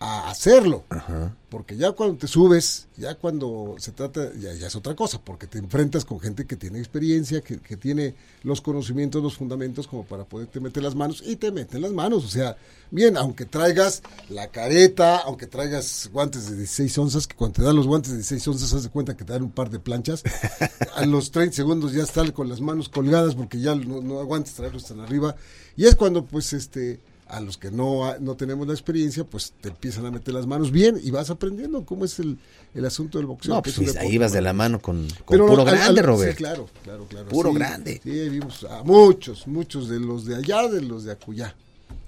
a 0.00 0.30
hacerlo. 0.30 0.84
Ajá. 0.88 1.36
Porque 1.48 1.76
ya 1.76 1.92
cuando 1.92 2.16
te 2.16 2.26
subes, 2.26 2.88
ya 2.96 3.14
cuando 3.14 3.76
se 3.78 3.92
trata, 3.92 4.32
ya, 4.34 4.52
ya 4.54 4.66
es 4.66 4.74
otra 4.74 4.96
cosa, 4.96 5.20
porque 5.22 5.46
te 5.46 5.58
enfrentas 5.58 6.04
con 6.04 6.18
gente 6.18 6.46
que 6.46 6.56
tiene 6.56 6.80
experiencia, 6.80 7.42
que, 7.42 7.58
que 7.60 7.76
tiene 7.76 8.14
los 8.42 8.60
conocimientos, 8.60 9.22
los 9.22 9.36
fundamentos 9.36 9.86
como 9.86 10.04
para 10.04 10.24
poderte 10.24 10.58
meter 10.58 10.82
las 10.82 10.96
manos 10.96 11.22
y 11.24 11.36
te 11.36 11.52
meten 11.52 11.82
las 11.82 11.92
manos. 11.92 12.24
O 12.24 12.28
sea, 12.28 12.56
bien, 12.90 13.16
aunque 13.16 13.44
traigas 13.44 14.02
la 14.30 14.48
careta, 14.48 15.18
aunque 15.18 15.46
traigas 15.46 16.10
guantes 16.12 16.50
de 16.50 16.56
16 16.56 16.98
onzas, 16.98 17.26
que 17.28 17.36
cuando 17.36 17.54
te 17.54 17.62
dan 17.62 17.76
los 17.76 17.86
guantes 17.86 18.10
de 18.10 18.16
16 18.16 18.48
onzas, 18.48 18.72
haz 18.72 18.82
de 18.82 18.90
cuenta 18.90 19.16
que 19.16 19.24
te 19.24 19.32
dan 19.32 19.44
un 19.44 19.52
par 19.52 19.70
de 19.70 19.78
planchas, 19.78 20.24
a 20.96 21.06
los 21.06 21.30
30 21.30 21.54
segundos 21.54 21.92
ya 21.92 22.02
estás 22.02 22.32
con 22.32 22.48
las 22.48 22.60
manos 22.60 22.88
colgadas 22.88 23.36
porque 23.36 23.60
ya 23.60 23.76
no, 23.76 24.00
no 24.00 24.18
aguantas 24.18 24.54
traerlos 24.54 24.86
tan 24.86 24.98
arriba. 25.00 25.36
Y 25.76 25.84
es 25.84 25.94
cuando, 25.94 26.24
pues, 26.24 26.52
este 26.52 27.00
a 27.26 27.40
los 27.40 27.56
que 27.56 27.70
no, 27.70 28.16
no 28.18 28.34
tenemos 28.36 28.66
la 28.66 28.74
experiencia, 28.74 29.24
pues 29.24 29.52
te 29.60 29.70
empiezan 29.70 30.04
a 30.06 30.10
meter 30.10 30.34
las 30.34 30.46
manos 30.46 30.70
bien 30.70 31.00
y 31.02 31.10
vas 31.10 31.30
aprendiendo 31.30 31.84
cómo 31.84 32.04
es 32.04 32.18
el, 32.18 32.38
el 32.74 32.84
asunto 32.84 33.18
del 33.18 33.26
boxeo. 33.26 33.54
No, 33.54 33.62
pues 33.62 33.78
es 33.78 33.96
ahí 33.96 34.18
vas 34.18 34.32
de 34.32 34.42
la 34.42 34.52
mano 34.52 34.78
con, 34.80 35.08
con 35.24 35.36
Pero 35.36 35.46
puro 35.46 35.62
al- 35.62 35.68
al- 35.68 35.74
grande, 35.78 36.00
sí, 36.00 36.06
Robert. 36.06 36.36
claro, 36.36 36.68
claro, 36.82 37.06
claro. 37.06 37.28
Puro 37.28 37.50
sí, 37.50 37.56
grande. 37.56 38.00
Sí, 38.04 38.28
vimos 38.28 38.64
a 38.64 38.82
muchos, 38.82 39.46
muchos 39.46 39.88
de 39.88 40.00
los 40.00 40.26
de 40.26 40.36
allá, 40.36 40.68
de 40.68 40.82
los 40.82 41.04
de 41.04 41.12
acullá. 41.12 41.54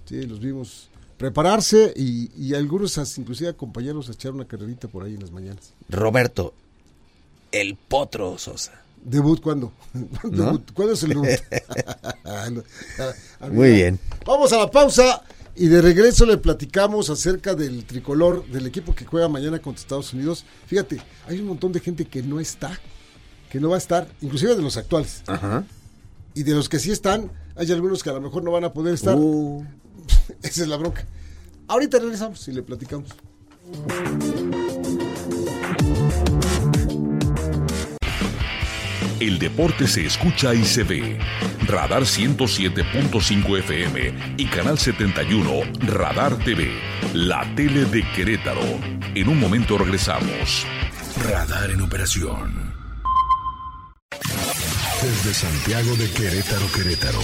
Sí, 0.05 0.23
los 0.27 0.39
vimos 0.39 0.89
prepararse 1.17 1.95
y, 1.97 2.31
y 2.39 2.55
algunos 2.55 2.97
inclusive 3.17 3.49
acompañarlos 3.49 4.09
a 4.11 4.13
echar 4.13 4.33
una 4.33 4.45
carrerita 4.47 4.87
por 4.87 5.03
ahí 5.05 5.15
en 5.15 5.21
las 5.21 5.31
mañanas. 5.33 5.73
Roberto, 5.89 6.53
el 7.53 7.75
potro 7.77 8.37
Sosa. 8.39 8.83
¿Debut 9.07 9.41
cuándo? 9.41 9.73
¿Cuándo 10.75 10.95
es 10.95 11.03
el 11.05 11.11
debut? 11.11 11.29
Muy 13.53 13.71
bien. 13.71 14.01
Vamos 14.27 14.53
a 14.53 14.59
la 14.59 14.69
pausa 14.69 15.23
y 15.55 15.69
de 15.69 15.81
regreso 15.81 16.27
le 16.27 16.39
platicamos 16.39 17.09
acerca 17.09 17.55
del 17.55 17.85
tricolor 17.85 18.45
del 18.49 18.67
equipo 18.67 18.97
que 18.97 19.05
juega 19.05 19.29
mañana 19.29 19.61
contra 19.61 19.81
Estados 19.81 20.13
Unidos. 20.13 20.45
Fíjate, 20.67 21.01
hay 21.29 21.39
un 21.39 21.47
montón 21.47 21.71
de 21.71 21.79
gente 21.79 22.05
que 22.05 22.21
no 22.21 22.41
está, 22.41 22.81
que 23.49 23.61
no 23.61 23.71
va 23.71 23.77
a 23.77 23.79
estar, 23.79 24.09
inclusive 24.23 24.57
de 24.57 24.63
los 24.63 24.77
actuales. 24.77 25.23
Ajá. 25.29 25.65
Y 26.35 26.43
de 26.43 26.55
los 26.55 26.69
que 26.69 26.81
sí 26.81 26.91
están, 26.91 27.31
hay 27.55 27.71
algunos 27.71 28.03
que 28.03 28.11
a 28.11 28.13
lo 28.13 28.21
mejor 28.21 28.43
no 28.43 28.51
van 28.51 28.65
a 28.65 28.73
poder 28.73 28.95
estar. 28.95 29.15
Uh, 29.17 29.65
Esa 30.43 30.63
es 30.63 30.69
la 30.69 30.79
bronca. 30.79 31.07
Ahorita 31.69 32.01
regresamos 32.01 32.47
y 32.49 32.53
le 32.53 32.63
platicamos. 32.65 33.11
El 39.19 39.39
deporte 39.39 39.87
se 39.87 40.05
escucha 40.05 40.55
y 40.55 40.63
se 40.63 40.83
ve. 40.83 41.19
Radar 41.67 42.03
107.5 42.03 43.59
FM 43.61 44.35
y 44.37 44.45
Canal 44.47 44.79
71 44.79 45.51
Radar 45.87 46.37
TV, 46.37 46.71
la 47.15 47.43
tele 47.55 47.87
de 47.87 48.03
Querétaro. 48.13 48.61
En 49.15 49.29
un 49.29 49.41
momento 49.41 49.79
regresamos. 49.79 50.67
Radar 51.25 51.71
en 51.71 51.81
operación. 51.81 52.75
Desde 55.03 55.33
Santiago 55.33 55.97
de 55.97 56.11
Querétaro, 56.11 56.67
Querétaro. 56.75 57.21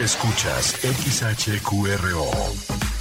Escuchas 0.00 0.76
XHQRO. 0.82 2.87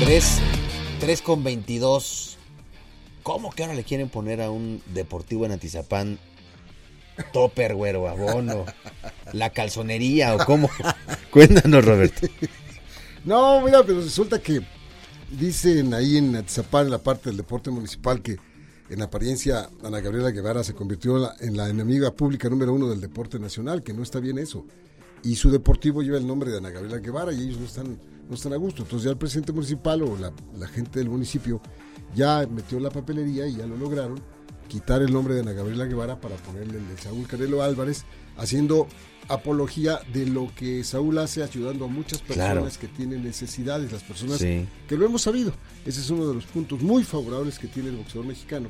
Tres, 0.00 0.38
tres 0.98 1.20
con 1.20 1.44
22. 1.44 2.38
¿Cómo 3.22 3.50
que 3.50 3.62
ahora 3.62 3.74
le 3.74 3.84
quieren 3.84 4.08
poner 4.08 4.40
a 4.40 4.50
un 4.50 4.82
deportivo 4.94 5.44
en 5.44 5.52
Atizapán 5.52 6.18
topper, 7.34 7.74
güero, 7.74 8.08
abono? 8.08 8.64
¿La 9.32 9.50
calzonería 9.50 10.34
o 10.34 10.38
cómo? 10.46 10.70
Cuéntanos, 11.30 11.84
Roberto. 11.84 12.26
No, 13.26 13.60
mira, 13.60 13.84
pero 13.84 14.00
resulta 14.00 14.38
que 14.40 14.62
dicen 15.38 15.92
ahí 15.92 16.16
en 16.16 16.34
Atizapán, 16.34 16.86
en 16.86 16.92
la 16.92 16.98
parte 16.98 17.28
del 17.28 17.36
deporte 17.36 17.70
municipal, 17.70 18.22
que 18.22 18.38
en 18.88 19.02
apariencia 19.02 19.68
Ana 19.84 20.00
Gabriela 20.00 20.30
Guevara 20.30 20.64
se 20.64 20.74
convirtió 20.74 21.16
en 21.16 21.22
la, 21.22 21.36
en 21.40 21.56
la 21.58 21.68
enemiga 21.68 22.10
pública 22.12 22.48
número 22.48 22.72
uno 22.72 22.88
del 22.88 23.02
deporte 23.02 23.38
nacional, 23.38 23.82
que 23.82 23.92
no 23.92 24.02
está 24.02 24.18
bien 24.18 24.38
eso. 24.38 24.64
Y 25.22 25.36
su 25.36 25.50
deportivo 25.50 26.02
lleva 26.02 26.16
el 26.16 26.26
nombre 26.26 26.50
de 26.50 26.56
Ana 26.56 26.70
Gabriela 26.70 26.98
Guevara 26.98 27.34
y 27.34 27.42
ellos 27.42 27.58
no 27.58 27.66
están, 27.66 27.98
no 28.30 28.36
están 28.36 28.52
a 28.54 28.56
gusto. 28.56 28.82
Entonces 28.82 29.04
ya 29.04 29.10
el 29.10 29.18
presidente 29.18 29.52
municipal 29.52 30.00
o 30.02 30.16
la, 30.16 30.32
la 30.56 30.68
gente 30.68 31.00
del 31.00 31.10
municipio 31.10 31.60
ya 32.14 32.46
metió 32.50 32.80
la 32.80 32.88
papelería 32.90 33.46
y 33.46 33.56
ya 33.56 33.66
lo 33.66 33.76
lograron, 33.76 34.18
quitar 34.68 35.02
el 35.02 35.12
nombre 35.12 35.34
de 35.34 35.40
Ana 35.40 35.52
Gabriela 35.52 35.84
Guevara 35.84 36.20
para 36.20 36.36
ponerle 36.36 36.78
el 36.78 36.88
de 36.88 36.96
Saúl 37.02 37.26
Canelo 37.26 37.62
Álvarez, 37.62 38.04
haciendo 38.36 38.86
apología 39.28 40.00
de 40.12 40.26
lo 40.26 40.52
que 40.54 40.82
Saúl 40.84 41.18
hace 41.18 41.42
ayudando 41.42 41.84
a 41.84 41.88
muchas 41.88 42.20
personas 42.20 42.52
Claro. 42.52 42.68
que 42.80 42.88
tienen 42.88 43.22
necesidades, 43.22 43.92
las 43.92 44.02
personas 44.02 44.38
Sí. 44.38 44.66
que 44.88 44.96
lo 44.96 45.06
hemos 45.06 45.22
sabido. 45.22 45.52
Ese 45.84 46.00
es 46.00 46.10
uno 46.10 46.26
de 46.28 46.34
los 46.34 46.46
puntos 46.46 46.80
muy 46.82 47.04
favorables 47.04 47.58
que 47.58 47.68
tiene 47.68 47.90
el 47.90 47.96
boxeador 47.96 48.26
mexicano, 48.26 48.68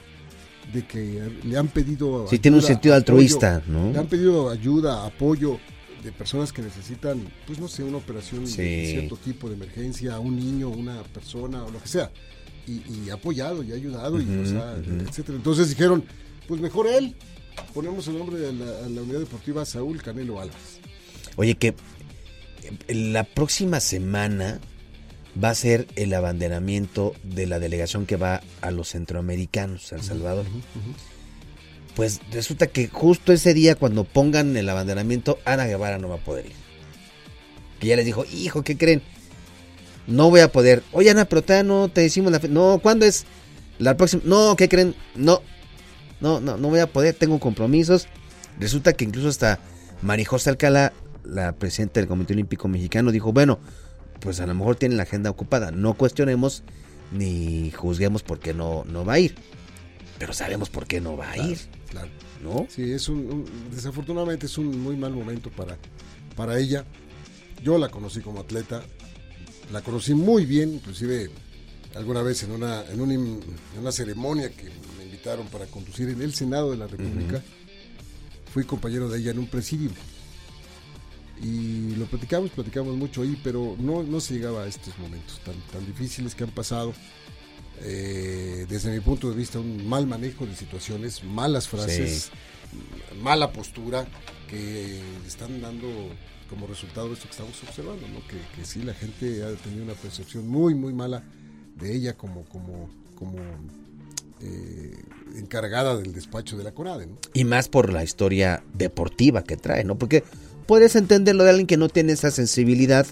de 0.73 0.87
que 0.87 1.33
le 1.45 1.57
han 1.57 1.69
pedido... 1.69 2.27
Sí, 2.29 2.39
tiene 2.39 2.59
un 2.59 2.63
sentido 2.63 2.95
apoyo, 2.95 3.13
altruista, 3.15 3.63
¿no? 3.67 3.91
Le 3.93 3.99
han 3.99 4.07
pedido 4.07 4.51
ayuda, 4.51 5.07
apoyo 5.07 5.59
de 6.03 6.13
personas 6.13 6.53
que 6.53 6.63
necesitan, 6.63 7.23
pues 7.47 7.59
no 7.59 7.69
sé, 7.69 7.83
una 7.85 7.99
operación 7.99 8.47
Sí. 8.47 8.63
de 8.63 8.87
cierto 8.91 9.17
tipo 9.17 9.49
de 9.49 9.55
emergencia, 9.55 10.19
un 10.19 10.37
niño, 10.37 10.69
una 10.69 11.03
persona 11.03 11.65
o 11.65 11.71
lo 11.71 11.81
que 11.83 11.89
sea. 11.89 12.11
Y, 12.67 12.83
y 13.07 13.11
apoyado 13.11 13.63
y 13.63 13.73
ayudado, 13.73 14.21
y, 14.21 14.25
o 14.39 14.47
sea, 14.47 14.77
etcétera. 15.09 15.37
Entonces 15.37 15.69
dijeron, 15.71 16.05
pues 16.49 16.61
mejor 16.61 16.87
él. 16.87 17.15
Ponemos 17.75 18.07
el 18.09 18.17
nombre 18.19 18.39
de 18.39 18.53
la 18.53 19.03
unidad 19.03 19.19
deportiva 19.21 19.65
Saúl 19.67 20.01
Canelo 20.03 20.41
Álvarez. 20.41 20.79
Oye, 21.37 21.57
que 21.57 21.69
eh, 22.89 22.95
la 22.95 23.25
próxima 23.25 23.81
semana 23.81 24.61
va 25.43 25.51
a 25.51 25.55
ser 25.55 25.87
el 25.97 26.15
abanderamiento 26.15 27.15
de 27.23 27.47
la 27.47 27.59
delegación 27.59 28.07
que 28.07 28.17
va 28.17 28.41
a 28.63 28.71
los 28.71 28.89
centroamericanos, 28.91 29.93
a 29.93 29.97
El 29.97 30.03
Salvador. 30.03 30.45
Pues 32.01 32.23
resulta 32.33 32.67
que 32.67 32.89
justo 32.89 33.31
ese 33.31 33.53
día 33.53 33.75
cuando 33.75 34.05
pongan 34.05 34.57
el 34.57 34.71
abanderamiento, 34.71 35.39
Ana 35.45 35.67
Guevara 35.67 35.99
no 35.99 36.09
va 36.09 36.15
a 36.15 36.25
poder 36.25 36.47
ir. 36.47 36.53
Que 37.79 37.89
ya 37.89 37.97
les 37.97 38.07
dijo, 38.07 38.25
hijo, 38.25 38.63
¿qué 38.63 38.79
creen? 38.79 39.03
No 40.07 40.31
voy 40.31 40.41
a 40.41 40.51
poder. 40.51 40.83
Oye, 40.93 41.11
Ana, 41.11 41.27
pero 41.27 41.43
todavía 41.43 41.63
no 41.63 41.91
te 41.91 42.01
decimos 42.01 42.33
la 42.33 42.41
fe. 42.41 42.49
No, 42.49 42.81
¿cuándo 42.83 43.05
es? 43.05 43.27
La 43.79 43.99
próxima. 43.99 44.23
No, 44.25 44.57
¿qué 44.57 44.67
creen? 44.67 44.95
No. 45.15 45.43
No, 46.23 46.41
no, 46.41 46.57
no 46.57 46.69
voy 46.71 46.81
a 46.81 46.91
poder. 46.91 47.15
Tengo 47.17 47.39
compromisos. 47.39 48.09
Resulta 48.59 48.95
que 48.95 49.05
incluso 49.05 49.29
hasta 49.29 49.59
Marijosa 50.01 50.49
Alcalá, 50.49 50.95
la 51.23 51.53
presidenta 51.53 52.01
del 52.01 52.09
Comité 52.09 52.33
Olímpico 52.33 52.67
Mexicano, 52.67 53.13
dijo, 53.13 53.35
bueno, 53.35 53.59
pues 54.21 54.41
a 54.41 54.47
lo 54.47 54.55
mejor 54.55 54.77
tienen 54.77 54.97
la 54.97 55.03
agenda 55.03 55.29
ocupada. 55.29 55.71
No 55.71 55.93
cuestionemos 55.93 56.63
ni 57.13 57.71
juzguemos 57.73 58.23
por 58.23 58.39
qué 58.39 58.55
no, 58.55 58.85
no 58.87 59.05
va 59.05 59.13
a 59.13 59.19
ir. 59.19 59.35
Pero 60.19 60.33
sabemos 60.35 60.69
por 60.69 60.87
qué 60.87 61.01
no 61.01 61.17
va 61.17 61.31
a 61.31 61.39
ir, 61.39 61.59
Claro. 61.91 62.09
¿no? 62.43 62.67
Sí, 62.71 62.91
es 62.93 63.09
un, 63.09 63.19
un- 63.19 63.51
desafortunadamente 63.75 64.47
es 64.47 64.57
un 64.59 64.81
muy 64.81 64.97
mal 64.97 65.13
momento 65.13 65.51
para, 65.51 65.77
para 66.37 66.59
ella. 66.59 66.85
Yo 67.63 67.77
la 67.79 67.89
conocí 67.91 68.21
como 68.21 68.41
atleta, 68.41 68.83
la 69.73 69.83
conocí 69.83 70.15
muy 70.15 70.47
bien, 70.47 70.75
inclusive 70.75 71.31
alguna 71.95 72.23
vez 72.23 72.43
en 72.45 72.53
una, 72.53 72.85
en 72.87 73.01
un 73.01 73.11
im- 73.11 73.43
en 73.75 73.81
una 73.81 73.93
ceremonia 73.93 74.51
que 74.51 74.71
me 74.99 75.05
invitaron 75.05 75.47
para 75.49 75.67
conducir 75.67 76.09
en 76.09 76.23
el 76.23 76.33
Senado 76.35 76.71
de 76.71 76.77
la 76.79 76.87
República, 76.87 77.43
fui 78.55 78.65
compañero 78.65 79.09
de 79.09 79.19
ella 79.19 79.33
en 79.33 79.41
un 79.41 79.47
presidio. 79.49 79.91
Y 81.43 81.95
lo 81.97 82.05
platicamos, 82.05 82.51
platicamos 82.51 82.97
mucho 82.97 83.23
ahí, 83.23 83.39
pero 83.43 83.75
no, 83.79 84.03
no 84.03 84.21
se 84.21 84.35
llegaba 84.35 84.65
a 84.65 84.67
estos 84.69 84.99
momentos 84.99 85.41
tan, 85.45 85.55
tan 85.73 85.87
difíciles 85.87 86.35
que 86.35 86.45
han 86.45 86.51
pasado. 86.51 86.93
Eh, 87.83 88.67
desde 88.69 88.91
mi 88.91 89.01
punto 89.01 89.31
de 89.31 89.37
vista, 89.37 89.59
un 89.59 89.89
mal 89.89 90.07
manejo 90.07 90.47
de 90.47 90.55
situaciones, 90.55 91.25
malas 91.25 91.69
frases, 91.69 92.31
mala 93.23 93.53
postura, 93.53 94.07
que 94.49 95.01
están 95.27 95.61
dando 95.61 95.89
como 96.49 96.67
resultado 96.67 97.13
esto 97.13 97.27
que 97.27 97.31
estamos 97.31 97.63
observando, 97.63 98.07
¿no? 98.09 98.27
que, 98.27 98.37
que 98.57 98.67
sí 98.67 98.83
la 98.83 98.93
gente 98.93 99.45
ha 99.45 99.55
tenido 99.55 99.85
una 99.85 99.95
percepción 99.95 100.49
muy, 100.49 100.75
muy 100.75 100.93
mala 100.93 101.23
de 101.77 101.95
ella 101.95 102.15
como, 102.15 102.45
como, 102.47 102.91
como 103.15 103.39
eh, 104.43 104.99
encargada 105.37 105.97
del 105.97 106.13
despacho 106.13 106.57
de 106.57 106.65
la 106.65 106.73
CONADE. 106.73 107.07
¿no? 107.07 107.19
Y 107.35 107.45
más 107.45 107.69
por 107.69 107.93
la 107.93 108.03
historia 108.03 108.65
deportiva 108.75 109.45
que 109.45 109.57
trae, 109.57 109.85
¿no? 109.85 109.97
Porque 109.97 110.25
puedes 110.67 110.97
entenderlo 110.97 111.45
de 111.45 111.51
alguien 111.51 111.67
que 111.67 111.77
no 111.77 111.89
tiene 111.89 112.13
esa 112.13 112.31
sensibilidad 112.31 113.07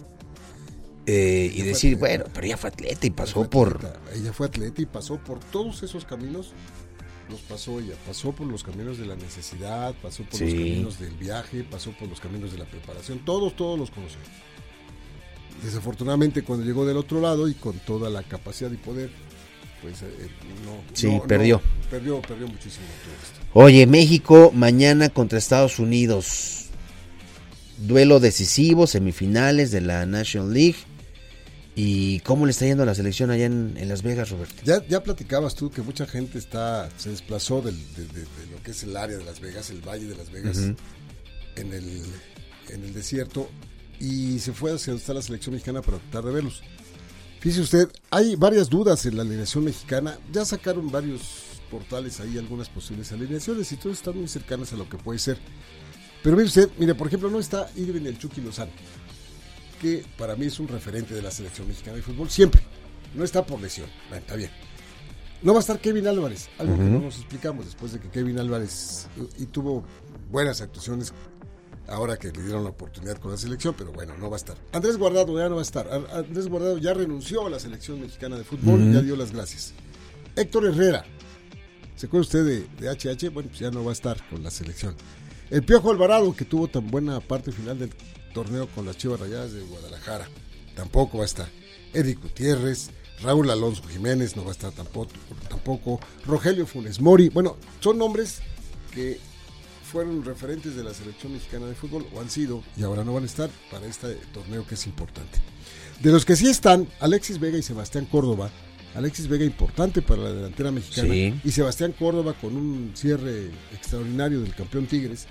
eh, 1.10 1.50
y 1.54 1.62
decir, 1.62 1.96
bueno, 1.96 2.24
pero 2.34 2.46
ella 2.46 2.56
fue 2.58 2.68
atleta 2.68 3.06
y 3.06 3.10
pasó 3.10 3.48
por... 3.48 3.80
Ella 4.14 4.32
fue 4.32 4.46
atleta 4.46 4.82
y 4.82 4.86
pasó 4.86 5.16
por 5.16 5.40
todos 5.40 5.82
esos 5.82 6.04
caminos. 6.04 6.52
Los 7.30 7.40
pasó 7.40 7.80
ella. 7.80 7.94
Pasó 8.06 8.32
por 8.32 8.46
los 8.46 8.62
caminos 8.62 8.98
de 8.98 9.06
la 9.06 9.16
necesidad, 9.16 9.94
pasó 10.02 10.22
por 10.24 10.40
los 10.40 10.50
caminos 10.52 10.98
del 11.00 11.14
viaje, 11.14 11.64
pasó 11.64 11.92
por 11.92 12.08
los 12.08 12.20
caminos 12.20 12.52
de 12.52 12.58
la 12.58 12.64
preparación. 12.66 13.18
Todos, 13.24 13.56
todos 13.56 13.78
los 13.78 13.90
conoció. 13.90 14.18
Desafortunadamente, 15.62 16.42
cuando 16.42 16.64
llegó 16.64 16.86
del 16.86 16.96
otro 16.96 17.20
lado 17.20 17.48
y 17.48 17.54
con 17.54 17.78
toda 17.80 18.10
la 18.10 18.22
capacidad 18.22 18.70
y 18.70 18.76
poder, 18.76 19.10
pues 19.82 20.02
eh, 20.02 20.28
no. 20.64 20.82
Sí, 20.94 21.06
no- 21.06 21.14
no, 21.14 21.22
perdió. 21.24 21.60
perdió, 21.90 22.20
perdió 22.22 22.46
muchísimo 22.46 22.86
todo 23.04 23.14
esto. 23.14 23.50
Oye, 23.54 23.86
México 23.86 24.52
mañana 24.54 25.08
contra 25.08 25.38
Estados 25.38 25.78
Unidos. 25.78 26.66
Duelo 27.78 28.20
decisivo, 28.20 28.86
semifinales 28.86 29.70
de 29.70 29.80
la 29.80 30.04
National 30.06 30.52
League. 30.52 30.76
¿Y 31.80 32.18
cómo 32.20 32.44
le 32.44 32.50
está 32.50 32.64
yendo 32.66 32.82
a 32.82 32.86
la 32.86 32.94
selección 32.96 33.30
allá 33.30 33.46
en, 33.46 33.74
en 33.76 33.88
Las 33.88 34.02
Vegas, 34.02 34.30
Roberto? 34.30 34.54
Ya, 34.64 34.84
ya 34.88 35.00
platicabas 35.02 35.54
tú 35.54 35.70
que 35.70 35.80
mucha 35.80 36.06
gente 36.06 36.36
está 36.36 36.88
se 36.96 37.10
desplazó 37.10 37.62
del- 37.62 37.76
de, 37.94 38.02
de- 38.06 38.20
de 38.22 38.46
lo 38.50 38.60
que 38.64 38.72
es 38.72 38.82
el 38.82 38.96
área 38.96 39.16
de 39.16 39.24
Las 39.24 39.38
Vegas, 39.38 39.70
el 39.70 39.80
Valle 39.80 40.06
de 40.06 40.16
Las 40.16 40.32
Vegas, 40.32 40.56
Ujú. 40.58 40.74
en, 41.54 41.72
el, 41.72 42.02
en 42.70 42.84
el 42.84 42.92
desierto, 42.92 43.48
y 44.00 44.40
se 44.40 44.52
fue 44.52 44.72
hacia 44.74 44.92
donde 44.92 45.02
está 45.02 45.14
la 45.14 45.22
selección 45.22 45.54
mexicana 45.54 45.80
para 45.80 45.98
tratar 45.98 46.24
de 46.24 46.32
verlos. 46.32 46.62
Fíjese 47.38 47.60
usted, 47.62 47.88
hay 48.10 48.34
varias 48.34 48.68
dudas 48.68 49.06
en 49.06 49.16
la 49.16 49.22
alineación 49.22 49.62
mexicana. 49.62 50.18
Ya 50.32 50.44
sacaron 50.44 50.90
varios 50.90 51.20
portales 51.70 52.18
ahí 52.18 52.38
algunas 52.38 52.68
posibles 52.68 53.12
alineaciones 53.12 53.70
y 53.70 53.76
todas 53.76 53.98
están 53.98 54.16
muy 54.18 54.26
cercanas 54.26 54.72
a 54.72 54.76
lo 54.76 54.88
que 54.88 54.96
puede 54.96 55.20
ser. 55.20 55.38
Pero 56.24 56.34
mire 56.36 56.48
usted, 56.48 56.68
mire, 56.78 56.96
por 56.96 57.06
ejemplo, 57.06 57.30
no 57.30 57.38
está 57.38 57.70
Irving 57.76 58.06
el 58.06 58.18
Chucky 58.18 58.40
Lozano, 58.40 58.72
que 59.80 60.04
para 60.16 60.36
mí 60.36 60.46
es 60.46 60.60
un 60.60 60.68
referente 60.68 61.14
de 61.14 61.22
la 61.22 61.30
selección 61.30 61.68
mexicana 61.68 61.96
de 61.96 62.02
fútbol 62.02 62.28
siempre. 62.30 62.62
No 63.14 63.24
está 63.24 63.44
por 63.44 63.60
lesión, 63.60 63.88
bueno, 64.08 64.20
está 64.20 64.36
bien. 64.36 64.50
No 65.42 65.52
va 65.52 65.60
a 65.60 65.60
estar 65.60 65.78
Kevin 65.78 66.06
Álvarez, 66.08 66.48
algo 66.58 66.76
que 66.76 66.82
no 66.82 66.98
nos 66.98 67.16
explicamos 67.16 67.64
después 67.64 67.92
de 67.92 68.00
que 68.00 68.08
Kevin 68.08 68.38
Álvarez 68.40 69.06
y 69.38 69.46
tuvo 69.46 69.84
buenas 70.30 70.60
actuaciones 70.60 71.12
ahora 71.86 72.16
que 72.16 72.30
le 72.32 72.42
dieron 72.42 72.64
la 72.64 72.70
oportunidad 72.70 73.18
con 73.18 73.30
la 73.30 73.36
selección, 73.36 73.74
pero 73.76 73.92
bueno, 73.92 74.16
no 74.18 74.28
va 74.28 74.36
a 74.36 74.38
estar. 74.38 74.56
Andrés 74.72 74.98
Guardado 74.98 75.38
ya 75.38 75.48
no 75.48 75.54
va 75.54 75.60
a 75.60 75.62
estar. 75.62 75.88
Andrés 76.12 76.48
Guardado 76.48 76.78
ya 76.78 76.92
renunció 76.92 77.46
a 77.46 77.50
la 77.50 77.58
selección 77.58 78.00
mexicana 78.00 78.36
de 78.36 78.44
fútbol, 78.44 78.92
ya 78.92 79.00
dio 79.00 79.16
las 79.16 79.32
gracias. 79.32 79.72
Héctor 80.36 80.66
Herrera, 80.66 81.04
¿se 81.96 82.06
acuerda 82.06 82.22
usted 82.22 82.44
de, 82.44 82.66
de 82.80 82.90
HH? 82.90 83.30
Bueno, 83.32 83.48
pues 83.48 83.60
ya 83.60 83.70
no 83.70 83.84
va 83.84 83.90
a 83.90 83.94
estar 83.94 84.16
con 84.28 84.42
la 84.42 84.50
selección. 84.50 84.94
El 85.50 85.62
Piojo 85.62 85.90
Alvarado, 85.90 86.34
que 86.36 86.44
tuvo 86.44 86.68
tan 86.68 86.90
buena 86.90 87.20
parte 87.20 87.52
final 87.52 87.78
del 87.78 87.90
torneo 88.38 88.68
con 88.68 88.86
las 88.86 88.96
Chivas 88.96 89.18
Rayadas 89.18 89.52
de 89.52 89.62
Guadalajara, 89.62 90.28
tampoco 90.76 91.18
va 91.18 91.24
a 91.24 91.26
estar. 91.26 91.48
Eric 91.92 92.22
Gutiérrez, 92.22 92.90
Raúl 93.20 93.50
Alonso 93.50 93.82
Jiménez 93.88 94.36
no 94.36 94.44
va 94.44 94.50
a 94.50 94.52
estar 94.52 94.70
tampoco, 94.70 95.10
tampoco. 95.48 95.98
Rogelio 96.24 96.64
Funes 96.64 97.00
Mori, 97.00 97.30
bueno, 97.30 97.56
son 97.80 97.98
nombres 97.98 98.38
que 98.94 99.18
fueron 99.90 100.24
referentes 100.24 100.76
de 100.76 100.84
la 100.84 100.94
selección 100.94 101.32
mexicana 101.32 101.66
de 101.66 101.74
fútbol 101.74 102.06
o 102.14 102.20
han 102.20 102.30
sido 102.30 102.62
y 102.76 102.84
ahora 102.84 103.02
no 103.02 103.12
van 103.14 103.24
a 103.24 103.26
estar 103.26 103.50
para 103.72 103.86
este 103.86 104.14
torneo 104.32 104.64
que 104.64 104.74
es 104.76 104.86
importante. 104.86 105.40
De 106.00 106.12
los 106.12 106.24
que 106.24 106.36
sí 106.36 106.46
están, 106.48 106.86
Alexis 107.00 107.40
Vega 107.40 107.58
y 107.58 107.62
Sebastián 107.62 108.06
Córdoba. 108.06 108.50
Alexis 108.94 109.26
Vega 109.26 109.44
importante 109.44 110.00
para 110.00 110.22
la 110.22 110.32
delantera 110.32 110.70
mexicana 110.70 111.12
Sí. 111.12 111.40
y 111.42 111.50
Sebastián 111.50 111.92
Córdoba 111.98 112.34
con 112.40 112.54
un 112.54 112.92
cierre 112.94 113.50
extraordinario 113.74 114.40
del 114.40 114.54
campeón 114.54 114.86
Tigres, 114.86 115.26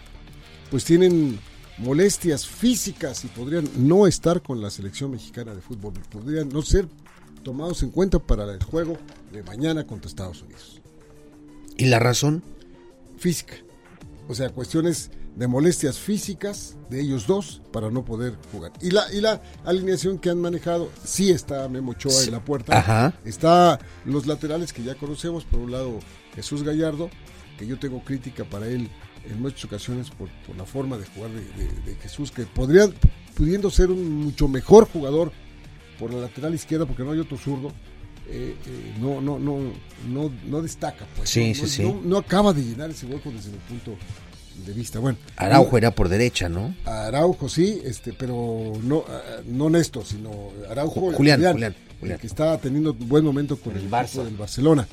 pues 0.70 0.84
tienen 0.84 1.40
molestias 1.78 2.46
físicas 2.48 3.24
y 3.26 3.28
podrían 3.28 3.70
no 3.76 4.08
estar 4.08 4.42
con 4.42 4.62
la 4.62 4.70
selección 4.70 5.12
mexicana 5.12 5.54
de 5.54 5.62
fútbol, 5.62 5.94
podrían 6.12 6.50
no 6.50 6.62
ser 6.62 6.88
tomados 7.44 7.84
en 7.84 7.92
cuenta 7.92 8.20
para 8.20 8.52
el 8.52 8.64
juego 8.64 8.98
de 9.32 9.44
mañana 9.44 9.86
contra 9.86 10.10
Estados 10.10 10.42
Unidos 10.42 10.82
¿Y 11.78 11.86
la 11.86 12.00
razón? 12.00 12.44
física. 13.18 13.56
O 14.28 14.36
sea, 14.36 14.50
cuestiones 14.50 15.12
de 15.36 15.48
molestias 15.48 15.98
físicas 16.00 16.76
de 16.90 17.00
ellos 17.02 17.28
dos 17.28 17.62
para 17.72 17.90
no 17.92 18.04
poder 18.04 18.36
jugar. 18.52 18.74
Y 18.82 18.90
la, 18.92 19.04
y 19.14 19.22
la 19.22 19.42
alineación 19.64 20.18
que 20.18 20.30
han 20.32 20.42
manejado, 20.42 20.90
sí 21.06 21.30
está 21.32 21.68
Memo 21.70 21.92
Ochoa 21.92 22.12
Sí. 22.12 22.26
en 22.28 22.32
la 22.34 22.44
puerta. 22.44 22.78
Ajá. 22.78 23.14
Está 23.24 23.80
los 24.06 24.26
laterales 24.26 24.74
que 24.74 24.84
ya 24.84 24.96
conocemos. 24.96 25.46
Por 25.46 25.60
un 25.60 25.72
lado, 25.72 26.00
Jesús 26.36 26.64
Gallardo, 26.64 27.10
que 27.60 27.68
yo 27.68 27.78
tengo 27.80 28.04
crítica 28.04 28.44
para 28.44 28.68
él 28.68 28.90
en 29.30 29.42
muchas 29.42 29.66
ocasiones 29.66 30.10
por, 30.10 30.30
por 30.46 30.56
la 30.56 30.66
forma 30.66 30.98
de 30.98 31.06
jugar 31.06 31.32
de, 31.32 31.42
de- 31.42 31.82
de 31.92 31.96
Jesús, 32.02 32.32
que 32.32 32.44
podría, 32.46 32.90
pudiendo 33.36 33.70
ser 33.70 33.90
un 33.92 34.10
mucho 34.26 34.48
mejor 34.48 34.88
jugador 34.92 35.32
por 36.00 36.14
la 36.14 36.22
lateral 36.22 36.54
izquierda, 36.56 36.86
porque 36.86 37.04
no 37.04 37.12
hay 37.12 37.20
otro 37.20 37.38
zurdo. 37.38 37.72
eh, 38.30 38.56
eh, 38.66 38.94
no, 39.00 39.22
no, 39.22 39.40
no, 39.40 39.60
no, 40.10 40.32
no 40.46 40.62
destaca, 40.62 41.06
pues. 41.16 41.30
Sí, 41.30 41.50
no, 41.50 41.56
sí, 41.56 41.62
no- 41.62 41.68
sí. 41.68 41.84
no- 41.84 42.02
no 42.04 42.18
acaba 42.18 42.52
de 42.54 42.62
llenar 42.62 42.90
ese 42.90 43.06
hueco 43.06 43.32
desde 43.32 43.52
mi 43.52 43.58
punto 43.60 43.96
de 44.66 44.74
vista. 44.74 45.00
Bueno, 45.00 45.18
Araujo 45.38 45.78
era 45.78 45.92
por 45.92 46.10
derecha, 46.10 46.50
¿no? 46.50 46.76
Araujo 46.86 47.48
sí, 47.48 47.80
este, 47.86 48.12
pero 48.14 48.74
no, 48.84 49.06
ah, 49.08 49.22
no 49.46 49.70
Néstor, 49.70 50.04
sino 50.06 50.32
Araujo. 50.70 51.12
Julián, 51.14 51.40
Julián, 51.42 51.64
el 51.64 51.76
Julián. 52.02 52.20
que 52.20 52.28
está 52.28 52.58
teniendo 52.58 52.94
buen 52.94 53.24
momento 53.24 53.56
con 53.58 53.76
El 53.78 53.84
el, 53.84 53.90
Barça. 53.90 54.24
del 54.24 54.36
Barcelona. 54.36 54.88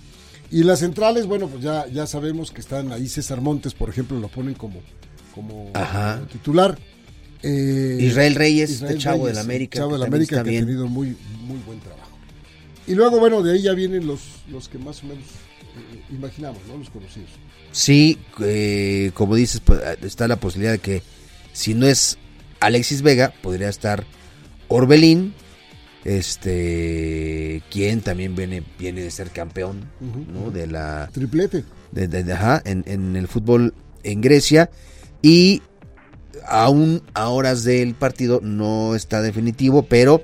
Y 0.54 0.62
las 0.62 0.78
centrales, 0.78 1.26
bueno, 1.26 1.48
pues 1.48 1.64
ya, 1.64 1.84
ya 1.88 2.06
sabemos 2.06 2.52
que 2.52 2.60
están 2.60 2.92
ahí 2.92 3.08
César 3.08 3.40
Montes, 3.40 3.74
por 3.74 3.90
ejemplo, 3.90 4.20
lo 4.20 4.28
ponen 4.28 4.54
como, 4.54 4.80
como, 5.34 5.72
titular. 6.30 6.78
Eh, 7.42 7.98
Israel 8.00 8.36
Reyes, 8.36 8.70
Israel 8.70 8.98
chavo 8.98 9.26
del 9.26 9.38
América, 9.38 9.80
Chavo 9.80 9.94
del 9.94 10.04
América 10.04 10.44
que 10.44 10.50
bien. 10.50 10.62
ha 10.62 10.66
tenido 10.66 10.86
muy, 10.86 11.16
muy 11.40 11.58
buen 11.66 11.80
trabajo. 11.80 12.16
Y 12.86 12.94
luego, 12.94 13.18
bueno, 13.18 13.42
de 13.42 13.54
ahí 13.54 13.62
ya 13.62 13.72
vienen 13.72 14.06
los, 14.06 14.20
los 14.48 14.68
que 14.68 14.78
más 14.78 15.02
o 15.02 15.08
menos 15.08 15.24
eh, 15.24 16.14
imaginamos, 16.14 16.60
¿no? 16.68 16.76
Los 16.76 16.88
conocidos. 16.88 17.30
Sí, 17.72 18.20
eh, 18.40 19.10
como 19.14 19.34
dices, 19.34 19.58
pues, 19.58 19.80
está 20.02 20.28
la 20.28 20.36
posibilidad 20.36 20.74
de 20.74 20.78
que 20.78 21.02
si 21.52 21.74
no 21.74 21.84
es 21.84 22.16
Alexis 22.60 23.02
Vega, 23.02 23.34
podría 23.42 23.70
estar 23.70 24.04
Orbelín, 24.68 25.34
este, 26.04 27.62
quien 27.70 28.00
también 28.00 28.34
viene, 28.36 28.62
viene 28.78 29.00
de 29.02 29.10
ser 29.10 29.30
campeón 29.30 29.90
¿no? 30.32 30.50
de 30.50 30.66
la 30.66 31.08
Triplete. 31.12 31.64
de- 31.92 32.08
de- 32.08 32.24
de- 32.24 32.32
ajá, 32.32 32.62
en, 32.64 32.84
en 32.86 33.16
el 33.16 33.28
fútbol 33.28 33.74
en 34.02 34.20
Grecia 34.20 34.70
y 35.22 35.62
aún 36.46 37.02
a 37.14 37.28
horas 37.28 37.64
del 37.64 37.94
partido 37.94 38.40
no 38.42 38.94
está 38.94 39.22
definitivo, 39.22 39.82
pero 39.86 40.20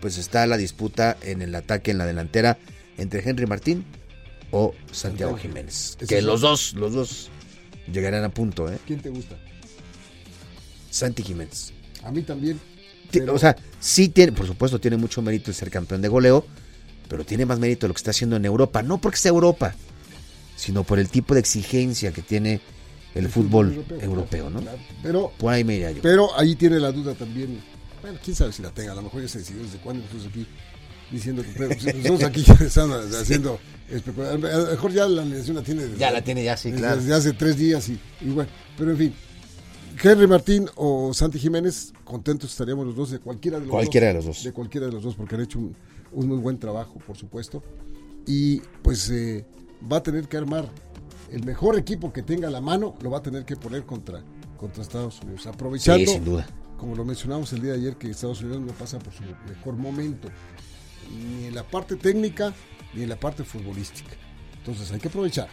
pues 0.00 0.18
está 0.18 0.46
la 0.46 0.56
disputa 0.56 1.16
en 1.22 1.42
el 1.42 1.54
ataque 1.54 1.92
en 1.92 1.98
la 1.98 2.06
delantera 2.06 2.58
entre 2.98 3.28
Henry 3.28 3.46
Martín 3.46 3.84
o 4.50 4.74
Santiago. 4.90 5.36
Jiménez, 5.36 5.96
que 6.08 6.20
los 6.20 6.40
dos, 6.42 6.74
los 6.74 6.92
dos 6.92 7.30
llegarán 7.90 8.24
a 8.24 8.28
punto, 8.28 8.70
¿eh? 8.70 8.78
¿Quién 8.86 9.00
te 9.00 9.08
gusta? 9.10 9.36
Santi 10.90 11.22
Jiménez. 11.22 11.72
A 12.04 12.10
mí 12.12 12.22
también. 12.22 12.60
Pero- 13.20 13.34
O 13.34 13.38
sea, 13.38 13.56
sí 13.80 14.08
tiene, 14.08 14.32
por 14.32 14.46
supuesto, 14.46 14.78
tiene 14.80 14.96
mucho 14.96 15.22
mérito 15.22 15.50
el 15.50 15.54
ser 15.54 15.70
campeón 15.70 16.02
de 16.02 16.08
goleo, 16.08 16.44
pero 17.08 17.24
tiene 17.24 17.44
más 17.46 17.58
mérito 17.58 17.86
lo 17.88 17.94
que 17.94 17.98
está 17.98 18.10
haciendo 18.10 18.36
en 18.36 18.44
Europa, 18.44 18.82
no 18.82 18.98
porque 18.98 19.18
sea 19.18 19.30
Europa, 19.30 19.74
sino 20.56 20.84
por 20.84 20.98
el 20.98 21.08
tipo 21.08 21.34
de 21.34 21.40
exigencia 21.40 22.12
que 22.12 22.22
tiene 22.22 22.60
el, 23.14 23.28
fútbol, 23.28 23.84
europeo, 24.00 24.48
¿no? 24.48 24.60
Claro, 24.60 24.78
Pero, 25.02 25.32
Por 25.38 25.52
ahí 25.52 25.64
me 25.64 25.74
iría 25.74 25.90
yo. 25.90 26.00
pero 26.02 26.28
ahí 26.38 26.54
tiene 26.56 26.80
la 26.80 26.92
duda 26.92 27.14
también. 27.14 27.60
Bueno, 28.00 28.18
quién 28.24 28.34
sabe 28.34 28.52
si 28.52 28.62
la 28.62 28.70
tenga. 28.70 28.92
A 28.92 28.94
lo 28.94 29.02
mejor 29.02 29.22
ya 29.22 29.28
se 29.28 29.38
decidió 29.40 29.62
desde 29.62 29.78
cuándo 29.78 30.02
nosotros 30.02 30.28
aquí 30.30 30.46
diciendo 31.10 31.42
que 31.42 31.50
pero, 31.56 31.68
pues, 31.68 32.24
aquí 32.24 32.44
estamos 32.64 33.14
haciendo 33.14 33.60
especulación. 33.90 34.46
A 34.46 34.56
lo 34.58 34.70
mejor 34.70 34.92
ya 34.92 35.06
la 35.06 35.22
alineación 35.22 35.56
la 35.56 35.62
tiene 35.62 35.82
desde, 35.82 35.98
Ya 35.98 36.10
la 36.10 36.22
tiene, 36.22 36.42
ya 36.42 36.56
sí, 36.56 36.72
claro. 36.72 36.96
desde 36.96 37.14
hace 37.14 37.32
tres 37.34 37.58
días 37.58 37.88
y, 37.90 38.00
y 38.22 38.30
bueno, 38.30 38.50
pero 38.78 38.92
en 38.92 38.96
fin. 38.96 39.14
Henry 40.02 40.26
Martín 40.26 40.68
o 40.76 41.12
Santi 41.14 41.38
Jiménez, 41.38 41.92
contentos 42.04 42.50
estaríamos 42.50 42.86
los 42.86 42.96
dos 42.96 43.10
de 43.10 43.18
cualquiera 43.20 43.58
de 43.58 43.66
los 43.66 43.70
Cualquiera 43.70 44.08
dos. 44.08 44.22
de 44.24 44.26
los 44.28 44.36
dos. 44.36 44.44
De 44.44 44.52
cualquiera 44.52 44.86
de 44.86 44.92
los 44.92 45.02
dos, 45.02 45.14
porque 45.14 45.34
han 45.36 45.42
hecho 45.42 45.58
un, 45.60 45.76
un 46.12 46.28
muy 46.28 46.38
buen 46.38 46.58
trabajo, 46.58 46.98
por 47.06 47.16
supuesto. 47.16 47.62
Y 48.26 48.58
pues 48.82 49.08
eh, 49.10 49.44
va 49.90 49.98
a 49.98 50.02
tener 50.02 50.26
que 50.28 50.36
armar 50.36 50.68
el 51.30 51.44
mejor 51.44 51.78
equipo 51.78 52.12
que 52.12 52.22
tenga 52.22 52.48
a 52.48 52.50
la 52.50 52.60
mano, 52.60 52.96
lo 53.00 53.10
va 53.10 53.18
a 53.18 53.22
tener 53.22 53.44
que 53.44 53.56
poner 53.56 53.84
contra, 53.84 54.22
contra 54.58 54.82
Estados 54.82 55.20
Unidos. 55.22 55.46
Aprovechando, 55.46 56.04
Sí, 56.06 56.12
sin 56.14 56.24
duda. 56.24 56.46
como 56.78 56.96
lo 56.96 57.04
mencionamos 57.04 57.52
el 57.52 57.62
día 57.62 57.72
de 57.72 57.78
ayer, 57.78 57.96
que 57.96 58.10
Estados 58.10 58.40
Unidos 58.42 58.60
no 58.60 58.72
pasa 58.72 58.98
por 58.98 59.12
su 59.12 59.22
mejor 59.48 59.76
momento, 59.76 60.28
ni 61.10 61.44
en 61.46 61.54
la 61.54 61.62
parte 61.62 61.94
técnica, 61.96 62.52
ni 62.94 63.02
en 63.04 63.08
la 63.08 63.16
parte 63.20 63.44
futbolística. 63.44 64.10
Entonces 64.58 64.90
hay 64.92 64.98
que 65.00 65.08
aprovechar 65.08 65.48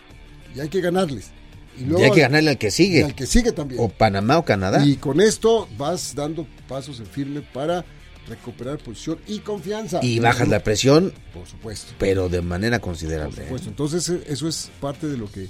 y 0.55 0.59
hay 0.59 0.69
que 0.69 0.81
ganarles. 0.81 1.31
Y, 1.79 1.85
luego, 1.85 2.03
hay 2.03 2.11
que 2.11 2.21
ganarle 2.21 2.51
al 2.51 2.57
que 2.57 2.71
sigue. 2.71 3.03
al 3.03 3.15
que 3.15 3.25
sigue 3.25 3.51
también. 3.51 3.81
O 3.81 3.89
Panamá 3.89 4.37
o 4.37 4.45
Canadá. 4.45 4.85
Y 4.85 4.97
con 4.97 5.21
esto 5.21 5.67
vas 5.77 6.13
dando 6.15 6.45
pasos 6.67 6.99
en 6.99 7.05
firme 7.05 7.41
para 7.41 7.85
recuperar 8.27 8.77
posición 8.77 9.19
y 9.27 9.39
confianza. 9.39 9.99
Y 10.01 10.19
bajas 10.19 10.47
la 10.47 10.63
presión. 10.63 11.13
Por 11.33 11.47
supuesto. 11.47 11.93
Pero 11.97 12.29
de 12.29 12.41
manera 12.41 12.79
considerable. 12.79 13.35
Por 13.35 13.43
supuesto. 13.43 13.69
Entonces 13.69 14.09
eso 14.27 14.47
es 14.47 14.69
parte 14.79 15.07
de 15.07 15.17
lo 15.17 15.31
que, 15.31 15.47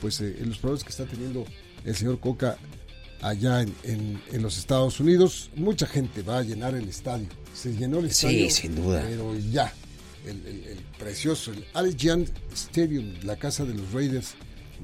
pues, 0.00 0.20
eh, 0.20 0.36
los 0.44 0.58
problemas 0.58 0.84
que 0.84 0.90
está 0.90 1.06
teniendo 1.06 1.44
el 1.84 1.96
señor 1.96 2.20
Coca 2.20 2.58
allá 3.22 3.62
en, 3.62 4.20
en, 4.32 4.42
los 4.42 4.58
Estados 4.58 5.00
Unidos. 5.00 5.50
Mucha 5.56 5.86
gente 5.86 6.22
va 6.22 6.38
a 6.38 6.42
llenar 6.42 6.74
el 6.74 6.88
estadio. 6.88 7.26
Se 7.54 7.74
llenó 7.74 7.98
el 7.98 8.06
estadio. 8.06 8.50
Sí, 8.50 8.62
sin 8.62 8.76
duda. 8.76 9.04
Pero 9.08 9.36
ya, 9.50 9.72
el, 10.26 10.36
el 10.46 10.78
precioso, 10.98 11.52
el 11.52 11.64
Allegiant 11.74 12.28
Stadium, 12.52 13.14
la 13.22 13.36
casa 13.36 13.64
de 13.64 13.74
los 13.74 13.92
Raiders 13.92 14.34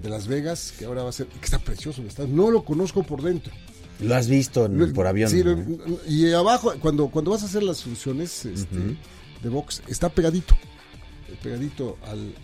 de 0.02 0.08
Las 0.08 0.26
Vegas, 0.26 0.74
que 0.78 0.84
ahora 0.84 1.02
va 1.02 1.10
a 1.10 1.12
ser, 1.12 1.26
que 1.26 1.44
está 1.44 1.58
precioso 1.58 2.00
el 2.00 2.08
estadio. 2.08 2.34
No 2.34 2.50
lo 2.50 2.64
conozco 2.64 3.02
por 3.02 3.22
dentro. 3.22 3.52
Lo 4.00 4.14
has 4.14 4.28
visto 4.28 4.68
por 4.94 5.06
avión. 5.06 5.30
Sí, 5.30 5.42
y 6.08 6.32
abajo, 6.32 6.74
cuando, 6.80 7.08
cuando 7.08 7.30
vas 7.30 7.42
a 7.42 7.46
hacer 7.46 7.62
las 7.62 7.82
funciones 7.82 8.44
este, 8.44 8.96
de 9.42 9.48
box, 9.48 9.82
está 9.88 10.08
pegadito. 10.08 10.54
Pegadito 11.42 11.96
al, 12.06 12.34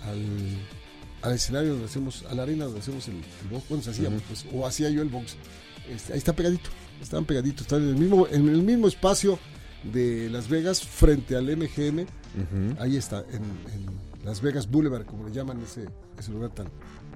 al, 1.23 1.35
escenario 1.35 1.71
donde 1.71 1.87
hacemos, 1.87 2.25
a 2.31 2.35
la 2.35 2.45
arena 2.45 2.67
donde 2.67 2.81
hacemos 2.81 3.09
el, 3.09 3.17
box. 3.51 3.69
Bueno, 3.69 3.83
se 3.83 3.91
hacía, 3.91 4.11
pues, 4.29 4.47
o 4.53 4.67
hacía 4.67 4.91
yo 4.91 5.03
el 5.03 5.09
box. 5.09 5.37
Este, 5.93 6.13
ahí 6.13 6.19
está 6.19 6.35
pegadito. 6.35 6.71
Están 7.03 7.25
pegaditos. 7.25 7.63
Están 7.63 7.83
en 7.83 7.89
el 7.91 7.97
mismo, 7.97 8.27
en 8.31 8.49
el 8.49 8.63
mismo 8.63 8.87
espacio 8.87 9.39
de 9.83 10.29
Las 10.31 10.49
Vegas, 10.49 10.83
frente 10.83 11.37
al 11.37 11.45
MGM. 11.57 12.07
Ahí 12.79 12.97
está, 12.97 13.25
en, 13.33 13.43
Las 14.25 14.41
Vegas 14.41 14.71
Boulevard, 14.71 15.05
como 15.05 15.27
le 15.27 15.35
llaman 15.35 15.61
ese, 15.63 15.87
ese 16.19 16.31
lugar 16.31 16.51
tan, 16.51 16.69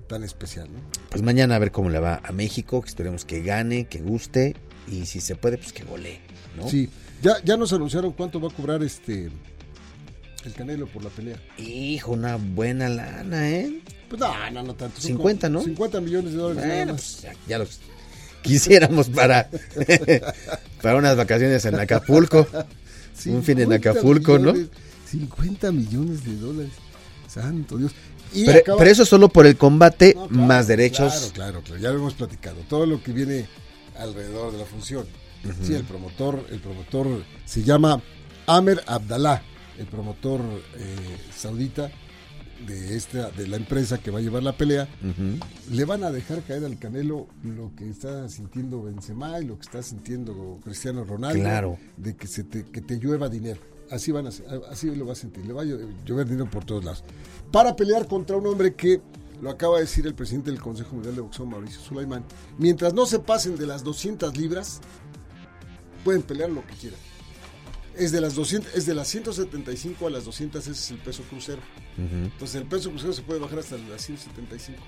tan 0.07 0.25
especial. 0.25 0.69
¿no? 0.73 0.81
Pues 1.11 1.23
mañana 1.23 1.57
a 1.57 1.59
ver 1.59 1.73
cómo 1.73 1.91
le 1.91 1.99
va 1.99 2.21
a 2.23 2.33
México, 2.33 2.81
que 2.83 2.89
esperemos 2.89 3.25
que 3.25 3.43
gane, 3.43 3.87
que 3.87 4.01
guste 4.01 4.57
y 4.91 5.07
si 5.07 5.21
se 5.21 5.37
puede, 5.37 5.59
pues 5.59 5.73
que 5.73 5.85
golee. 5.85 6.21
¿no? 6.57 6.69
Sí, 6.69 6.89
ya, 7.23 7.43
ya 7.45 7.57
nos 7.57 7.73
anunciaron 7.73 8.13
cuánto 8.13 8.41
va 8.41 8.49
a 8.49 8.53
cobrar 8.53 8.83
este 8.83 9.31
el 10.45 10.53
Canelo 10.53 10.87
por 10.87 11.03
la 11.03 11.11
pelea. 11.11 11.37
Hijo, 11.57 12.13
una 12.13 12.37
buena 12.37 12.89
lana, 12.89 13.51
¿eh? 13.51 13.81
Pues 14.09 14.21
no, 14.21 14.51
no, 14.51 14.63
no 14.63 14.75
tanto. 14.75 15.01
50, 15.01 15.49
¿no? 15.49 15.63
50 15.63 16.01
millones 16.03 16.33
de 16.33 16.39
dólares. 16.39 16.67
Bueno, 16.67 16.93
pues 16.93 17.23
ya, 17.23 17.33
ya 17.49 17.59
los 17.59 17.81
quisiéramos 18.43 19.09
para, 19.09 19.49
para 20.83 20.97
unas 20.97 21.17
vacaciones 21.17 21.65
en 21.65 21.81
Acapulco. 21.81 22.47
Un 23.27 23.43
fin 23.43 23.61
en 23.61 23.73
Acapulco, 23.73 24.39
millones, 24.39 24.69
¿no? 24.71 25.09
50 25.11 25.73
millones 25.73 26.25
de 26.25 26.37
dólares. 26.37 26.73
Santo 27.35 27.77
Dios 27.77 27.93
pero, 28.45 28.83
eso 28.83 29.05
solo 29.05 29.29
por 29.29 29.47
el 29.47 29.57
combate, 29.57 30.17
más 30.31 30.67
derechos. 30.67 31.31
Claro, 31.35 31.61
claro, 31.61 31.63
claro, 31.63 31.81
ya 31.81 31.91
lo 31.91 31.99
hemos 31.99 32.15
platicado. 32.15 32.57
Todo 32.69 32.87
lo 32.87 33.03
que 33.03 33.13
viene 33.13 33.47
alrededor 33.99 34.53
de 34.53 34.59
la 34.59 34.65
función. 34.65 35.07
Sí, 35.63 35.75
el 35.75 35.85
promotor, 35.85 36.47
el 36.51 36.59
promotor 36.59 37.23
se 37.45 37.63
llama 37.63 38.01
Amer 38.47 38.83
Abdallah, 38.87 39.43
el 39.79 39.87
promotor 39.87 40.41
eh, 40.41 41.19
saudita 41.37 41.91
de 42.67 42.97
esta, 42.97 43.31
de 43.31 43.47
la 43.47 43.57
empresa 43.57 43.99
que 43.99 44.11
va 44.11 44.21
a 44.21 44.23
llevar 44.23 44.43
la 44.43 44.57
pelea. 44.57 44.89
Le 45.71 45.85
van 45.85 46.03
a 46.03 46.11
dejar 46.11 46.43
caer 46.43 46.65
al 46.65 46.79
Canelo 46.79 47.29
lo 47.43 47.73
que 47.77 47.91
está 47.91 48.27
sintiendo 48.31 48.83
Benzema 48.83 49.39
y 49.41 49.45
lo 49.45 49.57
que 49.57 49.63
está 49.63 49.83
sintiendo 49.83 50.59
Cristiano 50.65 51.05
Ronaldo. 51.05 51.41
Claro. 51.41 51.79
De 51.99 52.17
que 52.17 52.27
se 52.27 52.45
te, 52.45 52.65
que 52.65 52.81
te 52.81 52.97
llueva 52.97 53.29
dinero 53.29 53.61
así 53.91 54.13
van 54.13 54.27
a 54.27 54.31
así 54.71 54.95
lo 54.95 55.07
va 55.07 55.13
a 55.13 55.17
sentir, 55.17 55.45
le 55.47 55.53
va 55.53 55.63
a 55.63 55.65
llover 55.65 56.27
dinero 56.27 56.51
por 56.51 56.65
todos 56.65 56.85
lados. 56.85 57.05
Para 57.51 57.77
pelear 57.77 58.07
contra 58.07 58.37
un 58.37 58.47
hombre 58.47 58.75
que 58.75 59.01
lo 59.41 59.51
acaba 59.51 59.77
de 59.77 59.83
decir 59.83 60.07
el 60.07 60.15
presidente 60.15 60.51
del 60.51 60.61
Consejo 60.61 60.95
Mundial 60.95 61.15
de 61.15 61.21
Boxeo, 61.21 61.47
Mauricio 61.47 61.81
Sulaimán, 61.81 62.25
mientras 62.59 62.95
no 62.95 63.07
se 63.07 63.19
pasen 63.19 63.57
de 63.57 63.67
las 63.67 63.85
200 63.85 64.37
libras, 64.37 64.81
pueden 66.03 66.23
pelear 66.23 66.51
lo 66.51 66.67
que 66.67 66.75
quieran. 66.75 67.01
Es 67.97 68.11
de 68.11 68.21
las 68.21 68.35
200, 68.35 68.75
es 68.75 68.87
de 68.87 68.95
las 68.95 69.07
175 69.09 70.07
a 70.07 70.11
las 70.11 70.25
200, 70.25 70.61
ese 70.63 70.73
es 70.73 70.91
el 70.91 70.99
peso 70.99 71.23
crucero. 71.31 71.63
Entonces 71.97 72.57
el 72.57 72.67
peso 72.67 72.91
crucero 72.91 73.13
se 73.13 73.23
puede 73.23 73.39
bajar 73.39 73.61
hasta 73.61 73.77
las 73.77 74.03
175. 74.03 74.83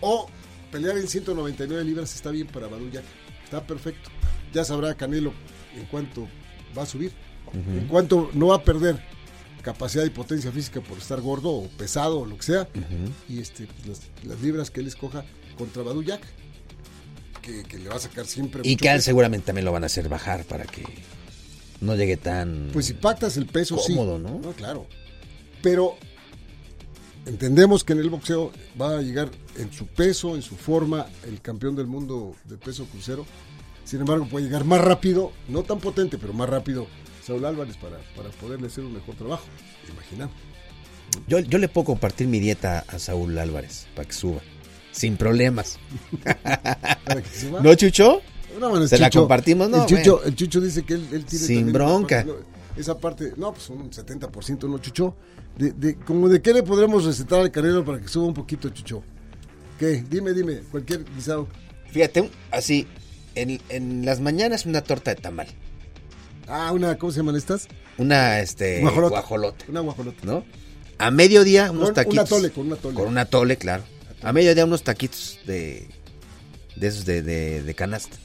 O 0.00 0.28
pelear 0.72 0.98
en 0.98 1.06
199 1.06 1.84
libras 1.84 2.14
está 2.14 2.30
bien 2.30 2.46
para 2.48 2.66
Badulla. 2.66 3.02
Está 3.44 3.66
perfecto. 3.66 4.10
Ya 4.52 4.64
sabrá 4.64 4.94
Canelo 4.94 5.32
en 5.76 5.86
cuánto 5.86 6.26
va 6.76 6.82
a 6.82 6.86
subir. 6.86 7.12
En 7.54 7.86
cuanto 7.88 8.30
no 8.34 8.48
va 8.48 8.56
a 8.56 8.62
perder 8.62 9.00
capacidad 9.62 10.04
y 10.04 10.10
potencia 10.10 10.50
física 10.50 10.80
por 10.80 10.98
estar 10.98 11.20
gordo 11.20 11.50
o 11.50 11.68
pesado 11.68 12.20
o 12.20 12.26
lo 12.26 12.36
que 12.36 12.42
sea, 12.42 12.68
y 13.28 13.40
este, 13.40 13.66
pues, 13.84 14.00
las, 14.24 14.40
libras 14.40 14.70
que 14.70 14.80
él 14.80 14.86
escoja 14.86 15.24
contra 15.56 15.82
Badu 15.82 16.02
Jack, 16.02 16.22
que, 17.42 17.78
le 17.78 17.88
va 17.88 17.96
a 17.96 17.98
sacar 17.98 18.26
siempre. 18.26 18.62
Y 18.64 18.76
que 18.76 19.00
seguramente 19.00 19.46
también 19.46 19.64
lo 19.64 19.72
van 19.72 19.82
a 19.82 19.86
hacer 19.86 20.08
bajar 20.08 20.44
para 20.44 20.64
que 20.64 20.84
no 21.80 21.96
llegue 21.96 22.16
tan. 22.16 22.70
Pues 22.72 22.86
si 22.86 22.94
pactas 22.94 23.36
el 23.36 23.46
peso, 23.46 23.76
cómodo, 23.76 24.18
¿no? 24.18 24.38
No, 24.38 24.52
claro. 24.52 24.86
Pero 25.62 25.96
entendemos 27.26 27.84
que 27.84 27.94
en 27.94 28.00
el 28.00 28.10
boxeo 28.10 28.52
va 28.80 28.98
a 28.98 29.02
llegar 29.02 29.30
en 29.56 29.72
su 29.72 29.86
peso, 29.86 30.36
en 30.36 30.42
su 30.42 30.56
forma, 30.56 31.06
el 31.26 31.40
campeón 31.40 31.74
del 31.76 31.86
mundo 31.86 32.34
de 32.44 32.56
peso 32.56 32.86
crucero. 32.86 33.26
Sin 33.84 34.00
embargo, 34.00 34.26
puede 34.28 34.44
llegar 34.44 34.64
más 34.64 34.82
rápido, 34.82 35.32
no 35.48 35.62
tan 35.62 35.78
potente, 35.78 36.18
pero 36.18 36.34
más 36.34 36.48
rápido 36.48 36.86
Saúl 37.28 37.44
Álvarez 37.44 37.76
para, 37.76 37.98
para 38.16 38.30
poderle 38.30 38.68
hacer 38.68 38.84
un 38.84 38.94
mejor 38.94 39.14
trabajo. 39.14 39.44
Imaginamos. 39.92 40.34
Yo, 41.26 41.40
yo 41.40 41.58
le 41.58 41.68
puedo 41.68 41.84
compartir 41.84 42.26
mi 42.26 42.40
dieta 42.40 42.84
a 42.88 42.98
Saúl 42.98 43.36
Álvarez 43.38 43.86
para 43.94 44.08
que 44.08 44.14
suba. 44.14 44.40
Sin 44.92 45.18
problemas. 45.18 45.78
¿Para 47.04 47.20
que 47.20 47.28
suba? 47.28 47.60
¿No, 47.60 47.74
Chucho? 47.74 48.22
No, 48.58 48.86
Se 48.88 48.96
la 48.96 49.10
compartimos, 49.10 49.68
¿no? 49.68 49.82
El 49.82 49.86
Chucho, 49.86 50.24
el 50.24 50.34
Chucho 50.34 50.60
dice 50.62 50.84
que 50.84 50.94
él, 50.94 51.06
él 51.12 51.26
tiene. 51.26 51.44
Sin 51.44 51.70
bronca. 51.70 52.24
esa 52.78 52.98
parte, 52.98 53.34
no, 53.36 53.52
pues 53.52 53.68
un 53.68 53.90
70%, 53.90 54.66
¿no, 54.66 54.78
Chucho? 54.78 55.14
De, 55.58 55.72
de, 55.72 55.96
como 55.96 56.30
de 56.30 56.40
qué 56.40 56.54
le 56.54 56.62
podremos 56.62 57.04
recetar 57.04 57.40
al 57.40 57.50
Canelo 57.50 57.84
para 57.84 58.00
que 58.00 58.08
suba 58.08 58.26
un 58.26 58.34
poquito, 58.34 58.70
Chucho. 58.70 59.02
¿Qué? 59.78 60.02
Dime, 60.08 60.32
dime, 60.32 60.60
cualquier 60.70 61.04
guisado. 61.14 61.46
Fíjate, 61.92 62.30
así, 62.50 62.86
en, 63.34 63.60
en 63.68 64.06
las 64.06 64.18
mañanas 64.20 64.64
una 64.64 64.80
torta 64.80 65.14
de 65.14 65.20
tamal. 65.20 65.48
Ah, 66.48 66.72
una, 66.72 66.96
¿cómo 66.96 67.12
se 67.12 67.18
llaman 67.18 67.36
estas? 67.36 67.68
Una, 67.98 68.40
este, 68.40 68.80
guajolote. 68.80 69.66
Una 69.68 69.80
guajolote. 69.80 70.26
¿No? 70.26 70.44
A 70.98 71.10
mediodía 71.10 71.70
unos 71.70 71.92
taquitos. 71.92 72.30
Una 72.30 72.40
tole, 72.40 72.50
con 72.50 72.66
una 72.66 72.76
tole. 72.76 72.94
Con 72.94 73.08
una 73.08 73.24
tole, 73.26 73.56
claro. 73.56 73.84
A 74.22 74.32
mediodía 74.32 74.64
unos 74.64 74.82
taquitos 74.82 75.38
de, 75.46 75.88
de 76.74 76.86
esos 76.86 77.04
de, 77.04 77.22
de, 77.22 77.74
canasta. 77.74 78.16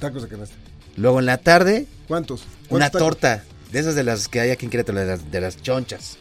Tacos 0.00 0.22
de 0.22 0.28
canasta. 0.28 0.56
Luego 0.96 1.20
en 1.20 1.26
la 1.26 1.38
tarde. 1.38 1.86
¿Cuántos? 2.08 2.44
una 2.70 2.90
torta. 2.90 3.44
De 3.70 3.78
esas 3.78 3.94
de 3.94 4.02
las 4.02 4.26
que 4.26 4.40
hay 4.40 4.50
aquí 4.50 4.64
en 4.64 4.70
Querétaro, 4.70 4.98
de 4.98 5.06
las, 5.06 5.30
de 5.30 5.40
las 5.40 5.62
chonchas. 5.62 6.16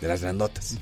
De 0.00 0.08
las 0.08 0.22
grandotas. 0.22 0.76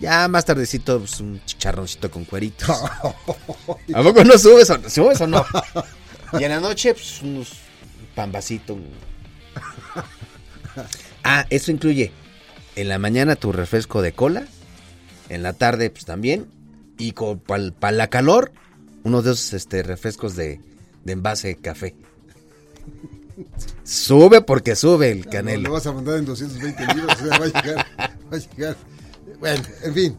Ya 0.00 0.26
más 0.28 0.46
tardecito, 0.46 1.00
pues, 1.00 1.20
un 1.20 1.40
chicharroncito 1.44 2.10
con 2.10 2.24
cuerito. 2.24 2.72
¿A 3.94 4.02
poco 4.02 4.24
no 4.24 4.38
subes 4.38 4.70
o, 4.70 4.88
subes 4.88 5.20
o 5.20 5.26
no? 5.26 5.44
y 6.40 6.44
en 6.44 6.50
la 6.50 6.60
noche, 6.60 6.94
pues 6.94 7.20
unos 7.20 7.61
pambacito. 8.14 8.78
ah, 11.24 11.46
eso 11.50 11.70
incluye 11.70 12.12
en 12.76 12.88
la 12.88 12.98
mañana 12.98 13.36
tu 13.36 13.52
refresco 13.52 14.02
de 14.02 14.12
cola, 14.12 14.46
en 15.28 15.42
la 15.42 15.52
tarde 15.52 15.90
pues 15.90 16.04
también, 16.04 16.46
y 16.98 17.12
para 17.12 17.92
la 17.92 18.08
calor, 18.08 18.52
uno 19.02 19.22
de 19.22 19.32
esos 19.32 19.52
este, 19.54 19.82
refrescos 19.82 20.36
de, 20.36 20.60
de 21.04 21.12
envase 21.12 21.56
café. 21.56 21.94
Sube 23.84 24.42
porque 24.42 24.76
sube 24.76 25.10
el 25.10 25.26
canelo. 25.26 25.62
lo 25.62 25.72
vas 25.72 25.86
a 25.86 25.92
mandar 25.92 26.18
en 26.18 26.26
220 26.26 26.94
libras, 26.94 27.18
va 27.22 27.36
a 27.36 27.62
llegar, 27.62 27.86
va 27.98 28.36
a 28.36 28.38
llegar. 28.38 28.76
Bueno, 29.40 29.62
en 29.82 29.94
fin, 29.94 30.18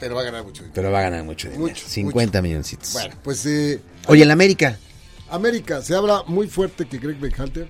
pero 0.00 0.14
va 0.14 0.22
a 0.22 0.24
ganar 0.24 0.44
mucho 0.44 0.64
Pero 0.74 0.90
va 0.90 1.00
a 1.00 1.02
ganar 1.02 1.22
mucho 1.22 1.50
dinero. 1.50 1.76
50 1.76 2.42
milloncitos. 2.42 2.92
Bueno, 2.94 3.14
pues... 3.22 3.44
Eh, 3.46 3.80
Oye, 4.06 4.24
en 4.24 4.30
América, 4.30 4.78
América, 5.30 5.80
se 5.82 5.94
habla 5.94 6.24
muy 6.26 6.48
fuerte 6.48 6.86
que 6.86 6.98
Greg 6.98 7.18
Beckhunter, 7.18 7.68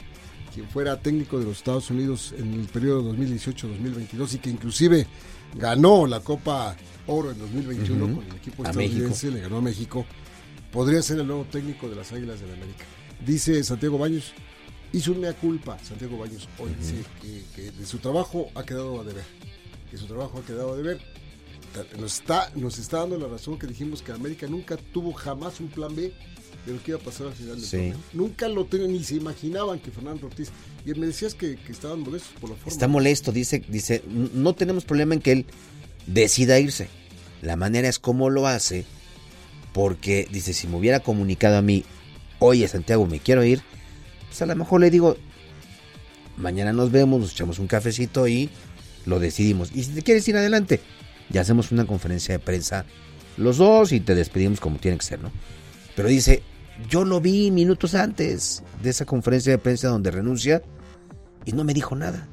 quien 0.52 0.68
fuera 0.68 1.00
técnico 1.00 1.38
de 1.38 1.44
los 1.44 1.58
Estados 1.58 1.90
Unidos 1.90 2.34
en 2.36 2.54
el 2.54 2.66
periodo 2.66 3.12
2018-2022 3.12 4.34
y 4.34 4.38
que 4.38 4.50
inclusive 4.50 5.06
ganó 5.54 6.06
la 6.06 6.20
Copa 6.20 6.76
Oro 7.06 7.30
en 7.30 7.38
2021 7.38 8.14
con 8.14 8.24
el 8.24 8.36
equipo 8.36 8.64
estadounidense, 8.64 9.30
le 9.30 9.40
ganó 9.40 9.58
a 9.58 9.60
México, 9.60 10.06
podría 10.72 11.02
ser 11.02 11.18
el 11.20 11.26
nuevo 11.26 11.44
técnico 11.44 11.88
de 11.88 11.96
las 11.96 12.12
Águilas 12.12 12.40
de 12.40 12.46
la 12.46 12.54
América. 12.54 12.84
Dice 13.24 13.62
Santiago 13.62 13.98
Baños, 13.98 14.32
hizo 14.92 15.12
una 15.12 15.32
culpa, 15.34 15.78
Santiago 15.80 16.18
Baños, 16.18 16.48
hoy, 16.58 16.70
que, 17.54 17.72
de 17.72 17.86
su 17.86 17.98
trabajo 17.98 18.48
ha 18.54 18.64
quedado 18.64 19.00
a 19.00 19.04
deber, 19.04 19.24
que 19.90 19.98
su 19.98 20.06
trabajo 20.06 20.38
ha 20.38 20.46
quedado 20.46 20.72
a 20.72 20.76
deber. 20.76 21.00
Nos 22.00 22.14
está, 22.14 22.50
nos 22.56 22.78
está 22.78 22.98
dando 22.98 23.16
la 23.16 23.28
razón 23.28 23.56
que 23.56 23.66
dijimos 23.66 24.02
que 24.02 24.10
América 24.10 24.48
nunca 24.48 24.76
tuvo 24.76 25.12
jamás 25.12 25.60
un 25.60 25.68
plan 25.68 25.94
B 25.94 26.12
de 26.66 26.72
lo 26.74 26.82
que 26.82 26.90
iba 26.92 27.00
a 27.00 27.02
pasar 27.02 27.28
al 27.28 27.32
final 27.32 27.56
del 27.56 27.64
Sí. 27.64 27.76
torneo. 27.76 27.96
Nunca 28.12 28.48
lo 28.48 28.64
tenían, 28.66 28.92
ni 28.92 29.02
se 29.04 29.16
imaginaban 29.16 29.78
que 29.80 29.90
Fernando 29.90 30.26
Ortiz. 30.26 30.50
Y 30.84 30.92
me 30.94 31.06
decías 31.06 31.34
que, 31.34 31.56
que 31.56 31.72
estaban 31.72 32.00
molestos 32.00 32.32
por 32.40 32.50
la 32.50 32.56
forma. 32.56 32.70
Está 32.72 32.86
molesto, 32.88 33.32
dice, 33.32 33.62
dice, 33.68 34.02
"N- 34.08 34.30
no 34.34 34.54
tenemos 34.54 34.84
problema 34.84 35.14
en 35.14 35.20
que 35.20 35.32
él 35.32 35.46
decida 36.06 36.58
irse. 36.58 36.88
La 37.42 37.56
manera 37.56 37.88
es 37.88 37.98
cómo 37.98 38.28
lo 38.30 38.46
hace, 38.46 38.84
porque 39.72 40.28
dice, 40.30 40.52
si 40.52 40.66
me 40.66 40.76
hubiera 40.76 41.00
comunicado 41.00 41.56
a 41.56 41.62
mí, 41.62 41.84
oye 42.38 42.66
Santiago, 42.68 43.06
me 43.06 43.20
quiero 43.20 43.44
ir, 43.44 43.62
pues 44.28 44.42
a 44.42 44.46
lo 44.46 44.56
mejor 44.56 44.80
le 44.80 44.90
digo, 44.90 45.16
mañana 46.36 46.72
nos 46.72 46.90
vemos, 46.90 47.20
nos 47.20 47.32
echamos 47.32 47.58
un 47.58 47.66
cafecito 47.66 48.26
y 48.28 48.50
lo 49.06 49.18
decidimos. 49.18 49.70
Y 49.74 49.84
si 49.84 49.92
te 49.92 50.02
quieres 50.02 50.26
ir 50.28 50.36
adelante, 50.36 50.80
ya 51.30 51.40
hacemos 51.42 51.72
una 51.72 51.86
conferencia 51.86 52.32
de 52.34 52.38
prensa 52.38 52.84
los 53.36 53.56
dos 53.58 53.92
y 53.92 54.00
te 54.00 54.14
despedimos 54.14 54.60
como 54.60 54.78
tiene 54.78 54.98
que 54.98 55.04
ser, 55.04 55.20
¿no? 55.20 55.30
Pero 55.96 56.08
dice, 56.08 56.42
yo 56.88 57.04
lo 57.04 57.20
vi 57.20 57.50
minutos 57.50 57.94
antes 57.94 58.62
de 58.82 58.90
esa 58.90 59.04
conferencia 59.04 59.52
de 59.52 59.58
prensa 59.58 59.88
donde 59.88 60.10
renuncia 60.10 60.62
y 61.44 61.52
no 61.52 61.64
me 61.64 61.74
dijo 61.74 61.94
nada. 61.96 62.28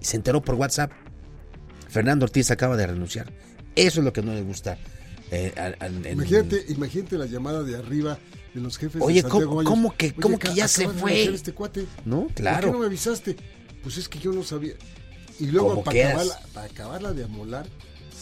Y 0.00 0.04
se 0.04 0.16
enteró 0.16 0.42
por 0.42 0.54
WhatsApp. 0.56 0.92
Fernando 1.88 2.24
Ortiz 2.24 2.50
acaba 2.50 2.76
de 2.76 2.86
renunciar. 2.86 3.32
Eso 3.76 4.00
es 4.00 4.04
lo 4.04 4.12
que 4.12 4.22
no 4.22 4.32
le 4.34 4.42
gusta. 4.42 4.78
eh, 5.30 5.52
Imagínate, 6.12 6.64
imagínate 6.68 7.18
la 7.18 7.26
llamada 7.26 7.62
de 7.62 7.76
arriba 7.76 8.18
de 8.54 8.60
los 8.60 8.76
jefes 8.76 9.00
Oye, 9.02 9.22
de 9.22 9.28
¿cómo- 9.28 9.40
que- 9.96 10.06
Oye, 10.08 10.14
cómo 10.20 10.38
que 10.38 10.54
ya 10.54 10.68
se 10.68 10.88
fue? 10.88 11.24
este 11.24 11.52
cuate. 11.52 11.86
No, 12.04 12.22
¿Por 12.24 12.32
claro. 12.34 12.66
qué 12.68 12.72
no 12.72 12.78
me 12.80 12.86
avisaste? 12.86 13.36
Pues 13.82 13.96
es 13.98 14.08
que 14.08 14.18
yo 14.18 14.32
no 14.32 14.42
sabía. 14.42 14.74
Y 15.40 15.46
luego 15.46 15.82
para 15.82 16.08
acabarla, 16.08 16.40
para 16.52 16.66
acabarla 16.66 17.12
de 17.14 17.24
amolar, 17.24 17.66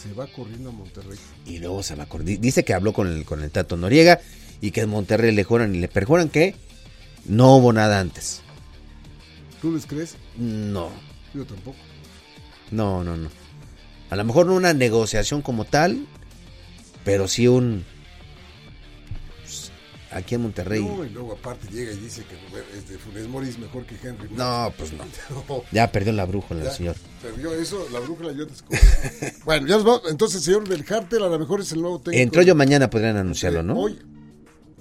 se 0.01 0.13
va 0.13 0.25
corriendo 0.27 0.69
a 0.69 0.71
Monterrey. 0.71 1.17
Y 1.45 1.59
luego 1.59 1.83
se 1.83 1.95
va 1.95 2.03
a 2.03 2.05
acordar. 2.05 2.27
Dice 2.39 2.63
que 2.63 2.73
habló 2.73 2.93
con 2.93 3.07
el, 3.07 3.25
con 3.25 3.43
el 3.43 3.51
Tato 3.51 3.75
Noriega 3.77 4.19
y 4.61 4.71
que 4.71 4.81
en 4.81 4.89
Monterrey 4.89 5.33
le 5.33 5.43
juran 5.43 5.75
y 5.75 5.79
le 5.79 5.87
perjuran 5.87 6.29
que 6.29 6.55
no 7.25 7.55
hubo 7.57 7.73
nada 7.73 7.99
antes. 7.99 8.41
¿Tú 9.61 9.73
les 9.73 9.85
crees? 9.85 10.15
No, 10.37 10.89
Yo 11.33 11.45
tampoco. 11.45 11.77
no, 12.71 13.03
no, 13.03 13.17
no. 13.17 13.29
A 14.09 14.15
lo 14.15 14.23
mejor 14.25 14.45
no 14.45 14.55
una 14.55 14.73
negociación 14.73 15.41
como 15.41 15.63
tal, 15.65 16.05
pero 17.05 17.27
sí 17.29 17.47
un... 17.47 17.85
pues, 19.41 19.71
aquí 20.11 20.35
en 20.35 20.41
Monterrey. 20.41 20.83
No, 20.83 21.05
y 21.05 21.09
luego 21.11 21.33
aparte 21.33 21.67
llega 21.71 21.93
y 21.93 21.97
dice 21.97 22.23
que 22.25 22.35
este, 22.77 22.97
Funes 22.97 23.27
Mori 23.29 23.47
es 23.49 23.57
mejor 23.57 23.85
que 23.85 23.95
Henry. 24.05 24.27
No, 24.31 24.73
pues 24.77 24.91
no. 24.93 25.05
No, 25.47 25.63
Ya 25.71 25.91
perdió 25.91 26.11
la 26.11 26.25
brújula, 26.25 26.65
ya, 26.65 26.71
señor. 26.71 26.95
Perdió 27.21 27.53
eso, 27.53 27.87
la 27.93 27.99
brújula 27.99 28.33
yo 28.33 28.43
escojo. 28.43 28.81
Bueno, 29.45 29.67
ya 29.67 29.75
nos 29.75 29.85
vamos. 29.85 30.01
Entonces, 30.09 30.43
señor 30.43 30.67
del 30.67 30.83
Hartel, 30.89 31.23
a 31.23 31.29
lo 31.29 31.39
mejor 31.39 31.61
es 31.61 31.71
el 31.71 31.81
nuevo 31.81 31.99
técnico. 31.99 32.21
Entró 32.21 32.41
yo 32.41 32.53
mañana, 32.53 32.89
podrían 32.89 33.15
anunciarlo, 33.15 33.63
¿no? 33.63 33.79
Hoy, 33.79 33.97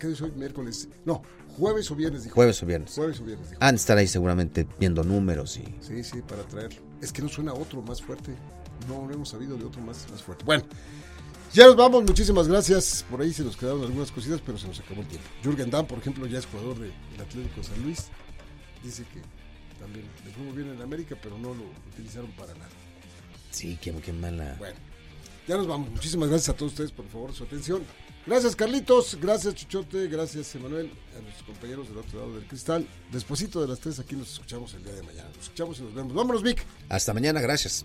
¿qué 0.01 0.11
es 0.13 0.21
hoy? 0.21 0.33
Miércoles. 0.35 0.89
No, 1.05 1.23
jueves 1.57 1.89
o 1.91 1.95
viernes, 1.95 2.25
dijo. 2.25 2.35
Jueves 2.35 2.61
o 2.63 2.67
viernes. 2.67 2.93
Jueves 2.95 3.21
o 3.21 3.25
viernes, 3.25 3.51
dijo. 3.51 3.63
Han 3.63 3.75
de 3.75 3.77
estar 3.77 3.97
ahí 3.97 4.09
seguramente 4.09 4.67
viendo 4.81 5.05
números 5.05 5.57
y... 5.59 5.65
Sí, 5.81 6.03
sí, 6.03 6.23
para 6.23 6.43
traerlo. 6.43 6.81
Es 7.01 7.13
que 7.13 7.23
no 7.23 7.29
suena 7.29 7.53
otro 7.55 7.81
más 7.83 8.03
fuerte. 8.03 8.35
No, 8.89 9.07
no 9.07 9.13
hemos 9.13 9.29
sabido 9.29 9.57
de 9.57 9.65
otro 9.65 9.81
más, 9.83 10.07
más 10.11 10.23
fuerte. 10.23 10.45
Bueno, 10.45 10.65
ya 11.53 11.67
nos 11.67 11.77
vamos. 11.77 12.03
Muchísimas 12.03 12.49
gracias. 12.49 13.05
Por 13.09 13.21
ahí 13.21 13.33
se 13.33 13.45
nos 13.45 13.57
quedaron 13.57 13.83
algunas 13.83 14.11
cositas, 14.11 14.41
pero 14.45 14.59
se 14.59 14.67
nos 14.67 14.81
acabó 14.81 15.03
el 15.03 15.07
tiempo. 15.07 15.29
Jürgen 15.45 15.71
Damm, 15.71 15.87
por 15.87 15.99
ejemplo, 15.99 16.27
ya 16.27 16.39
es 16.39 16.47
jugador 16.47 16.79
de- 16.79 16.87
del 17.13 17.21
Atlético 17.21 17.63
San 17.63 17.81
Luis. 17.83 18.07
Dice 18.83 19.05
que 19.05 19.21
también 19.79 20.07
le 20.25 20.31
fue 20.33 20.43
muy 20.45 20.57
bien 20.57 20.75
en 20.75 20.81
América, 20.83 21.17
pero 21.23 21.39
no 21.39 21.53
lo 21.55 21.65
utilizaron 21.93 22.31
para 22.33 22.55
nada. 22.55 22.71
Sí, 23.51 23.79
qué, 23.81 23.93
qué 23.95 24.13
mala... 24.13 24.55
Bueno, 24.59 24.77
ya 25.47 25.57
nos 25.57 25.67
vamos. 25.67 25.91
Muchísimas 25.91 26.29
gracias 26.29 26.51
a 26.51 26.57
todos 26.57 26.73
ustedes 26.73 26.93
por 26.93 27.07
favor 27.09 27.35
su 27.35 27.45
atención. 27.45 27.83
Gracias 28.31 28.55
Carlitos, 28.55 29.19
gracias 29.21 29.57
Chuchote, 29.57 30.07
gracias 30.07 30.55
Emanuel, 30.55 30.89
a 31.19 31.21
nuestros 31.21 31.49
compañeros 31.49 31.89
del 31.89 31.99
otro 31.99 32.21
lado 32.21 32.37
del 32.37 32.47
cristal. 32.47 32.87
Despuésito 33.11 33.61
de 33.61 33.67
las 33.67 33.81
tres 33.81 33.99
aquí 33.99 34.15
nos 34.15 34.35
escuchamos 34.35 34.73
el 34.75 34.85
día 34.85 34.93
de 34.93 35.03
mañana. 35.03 35.29
Nos 35.31 35.47
escuchamos 35.47 35.81
y 35.81 35.83
nos 35.83 35.95
vemos. 35.95 36.15
Vámonos, 36.15 36.41
Vic. 36.41 36.65
Hasta 36.89 37.13
mañana, 37.13 37.41
gracias. 37.41 37.85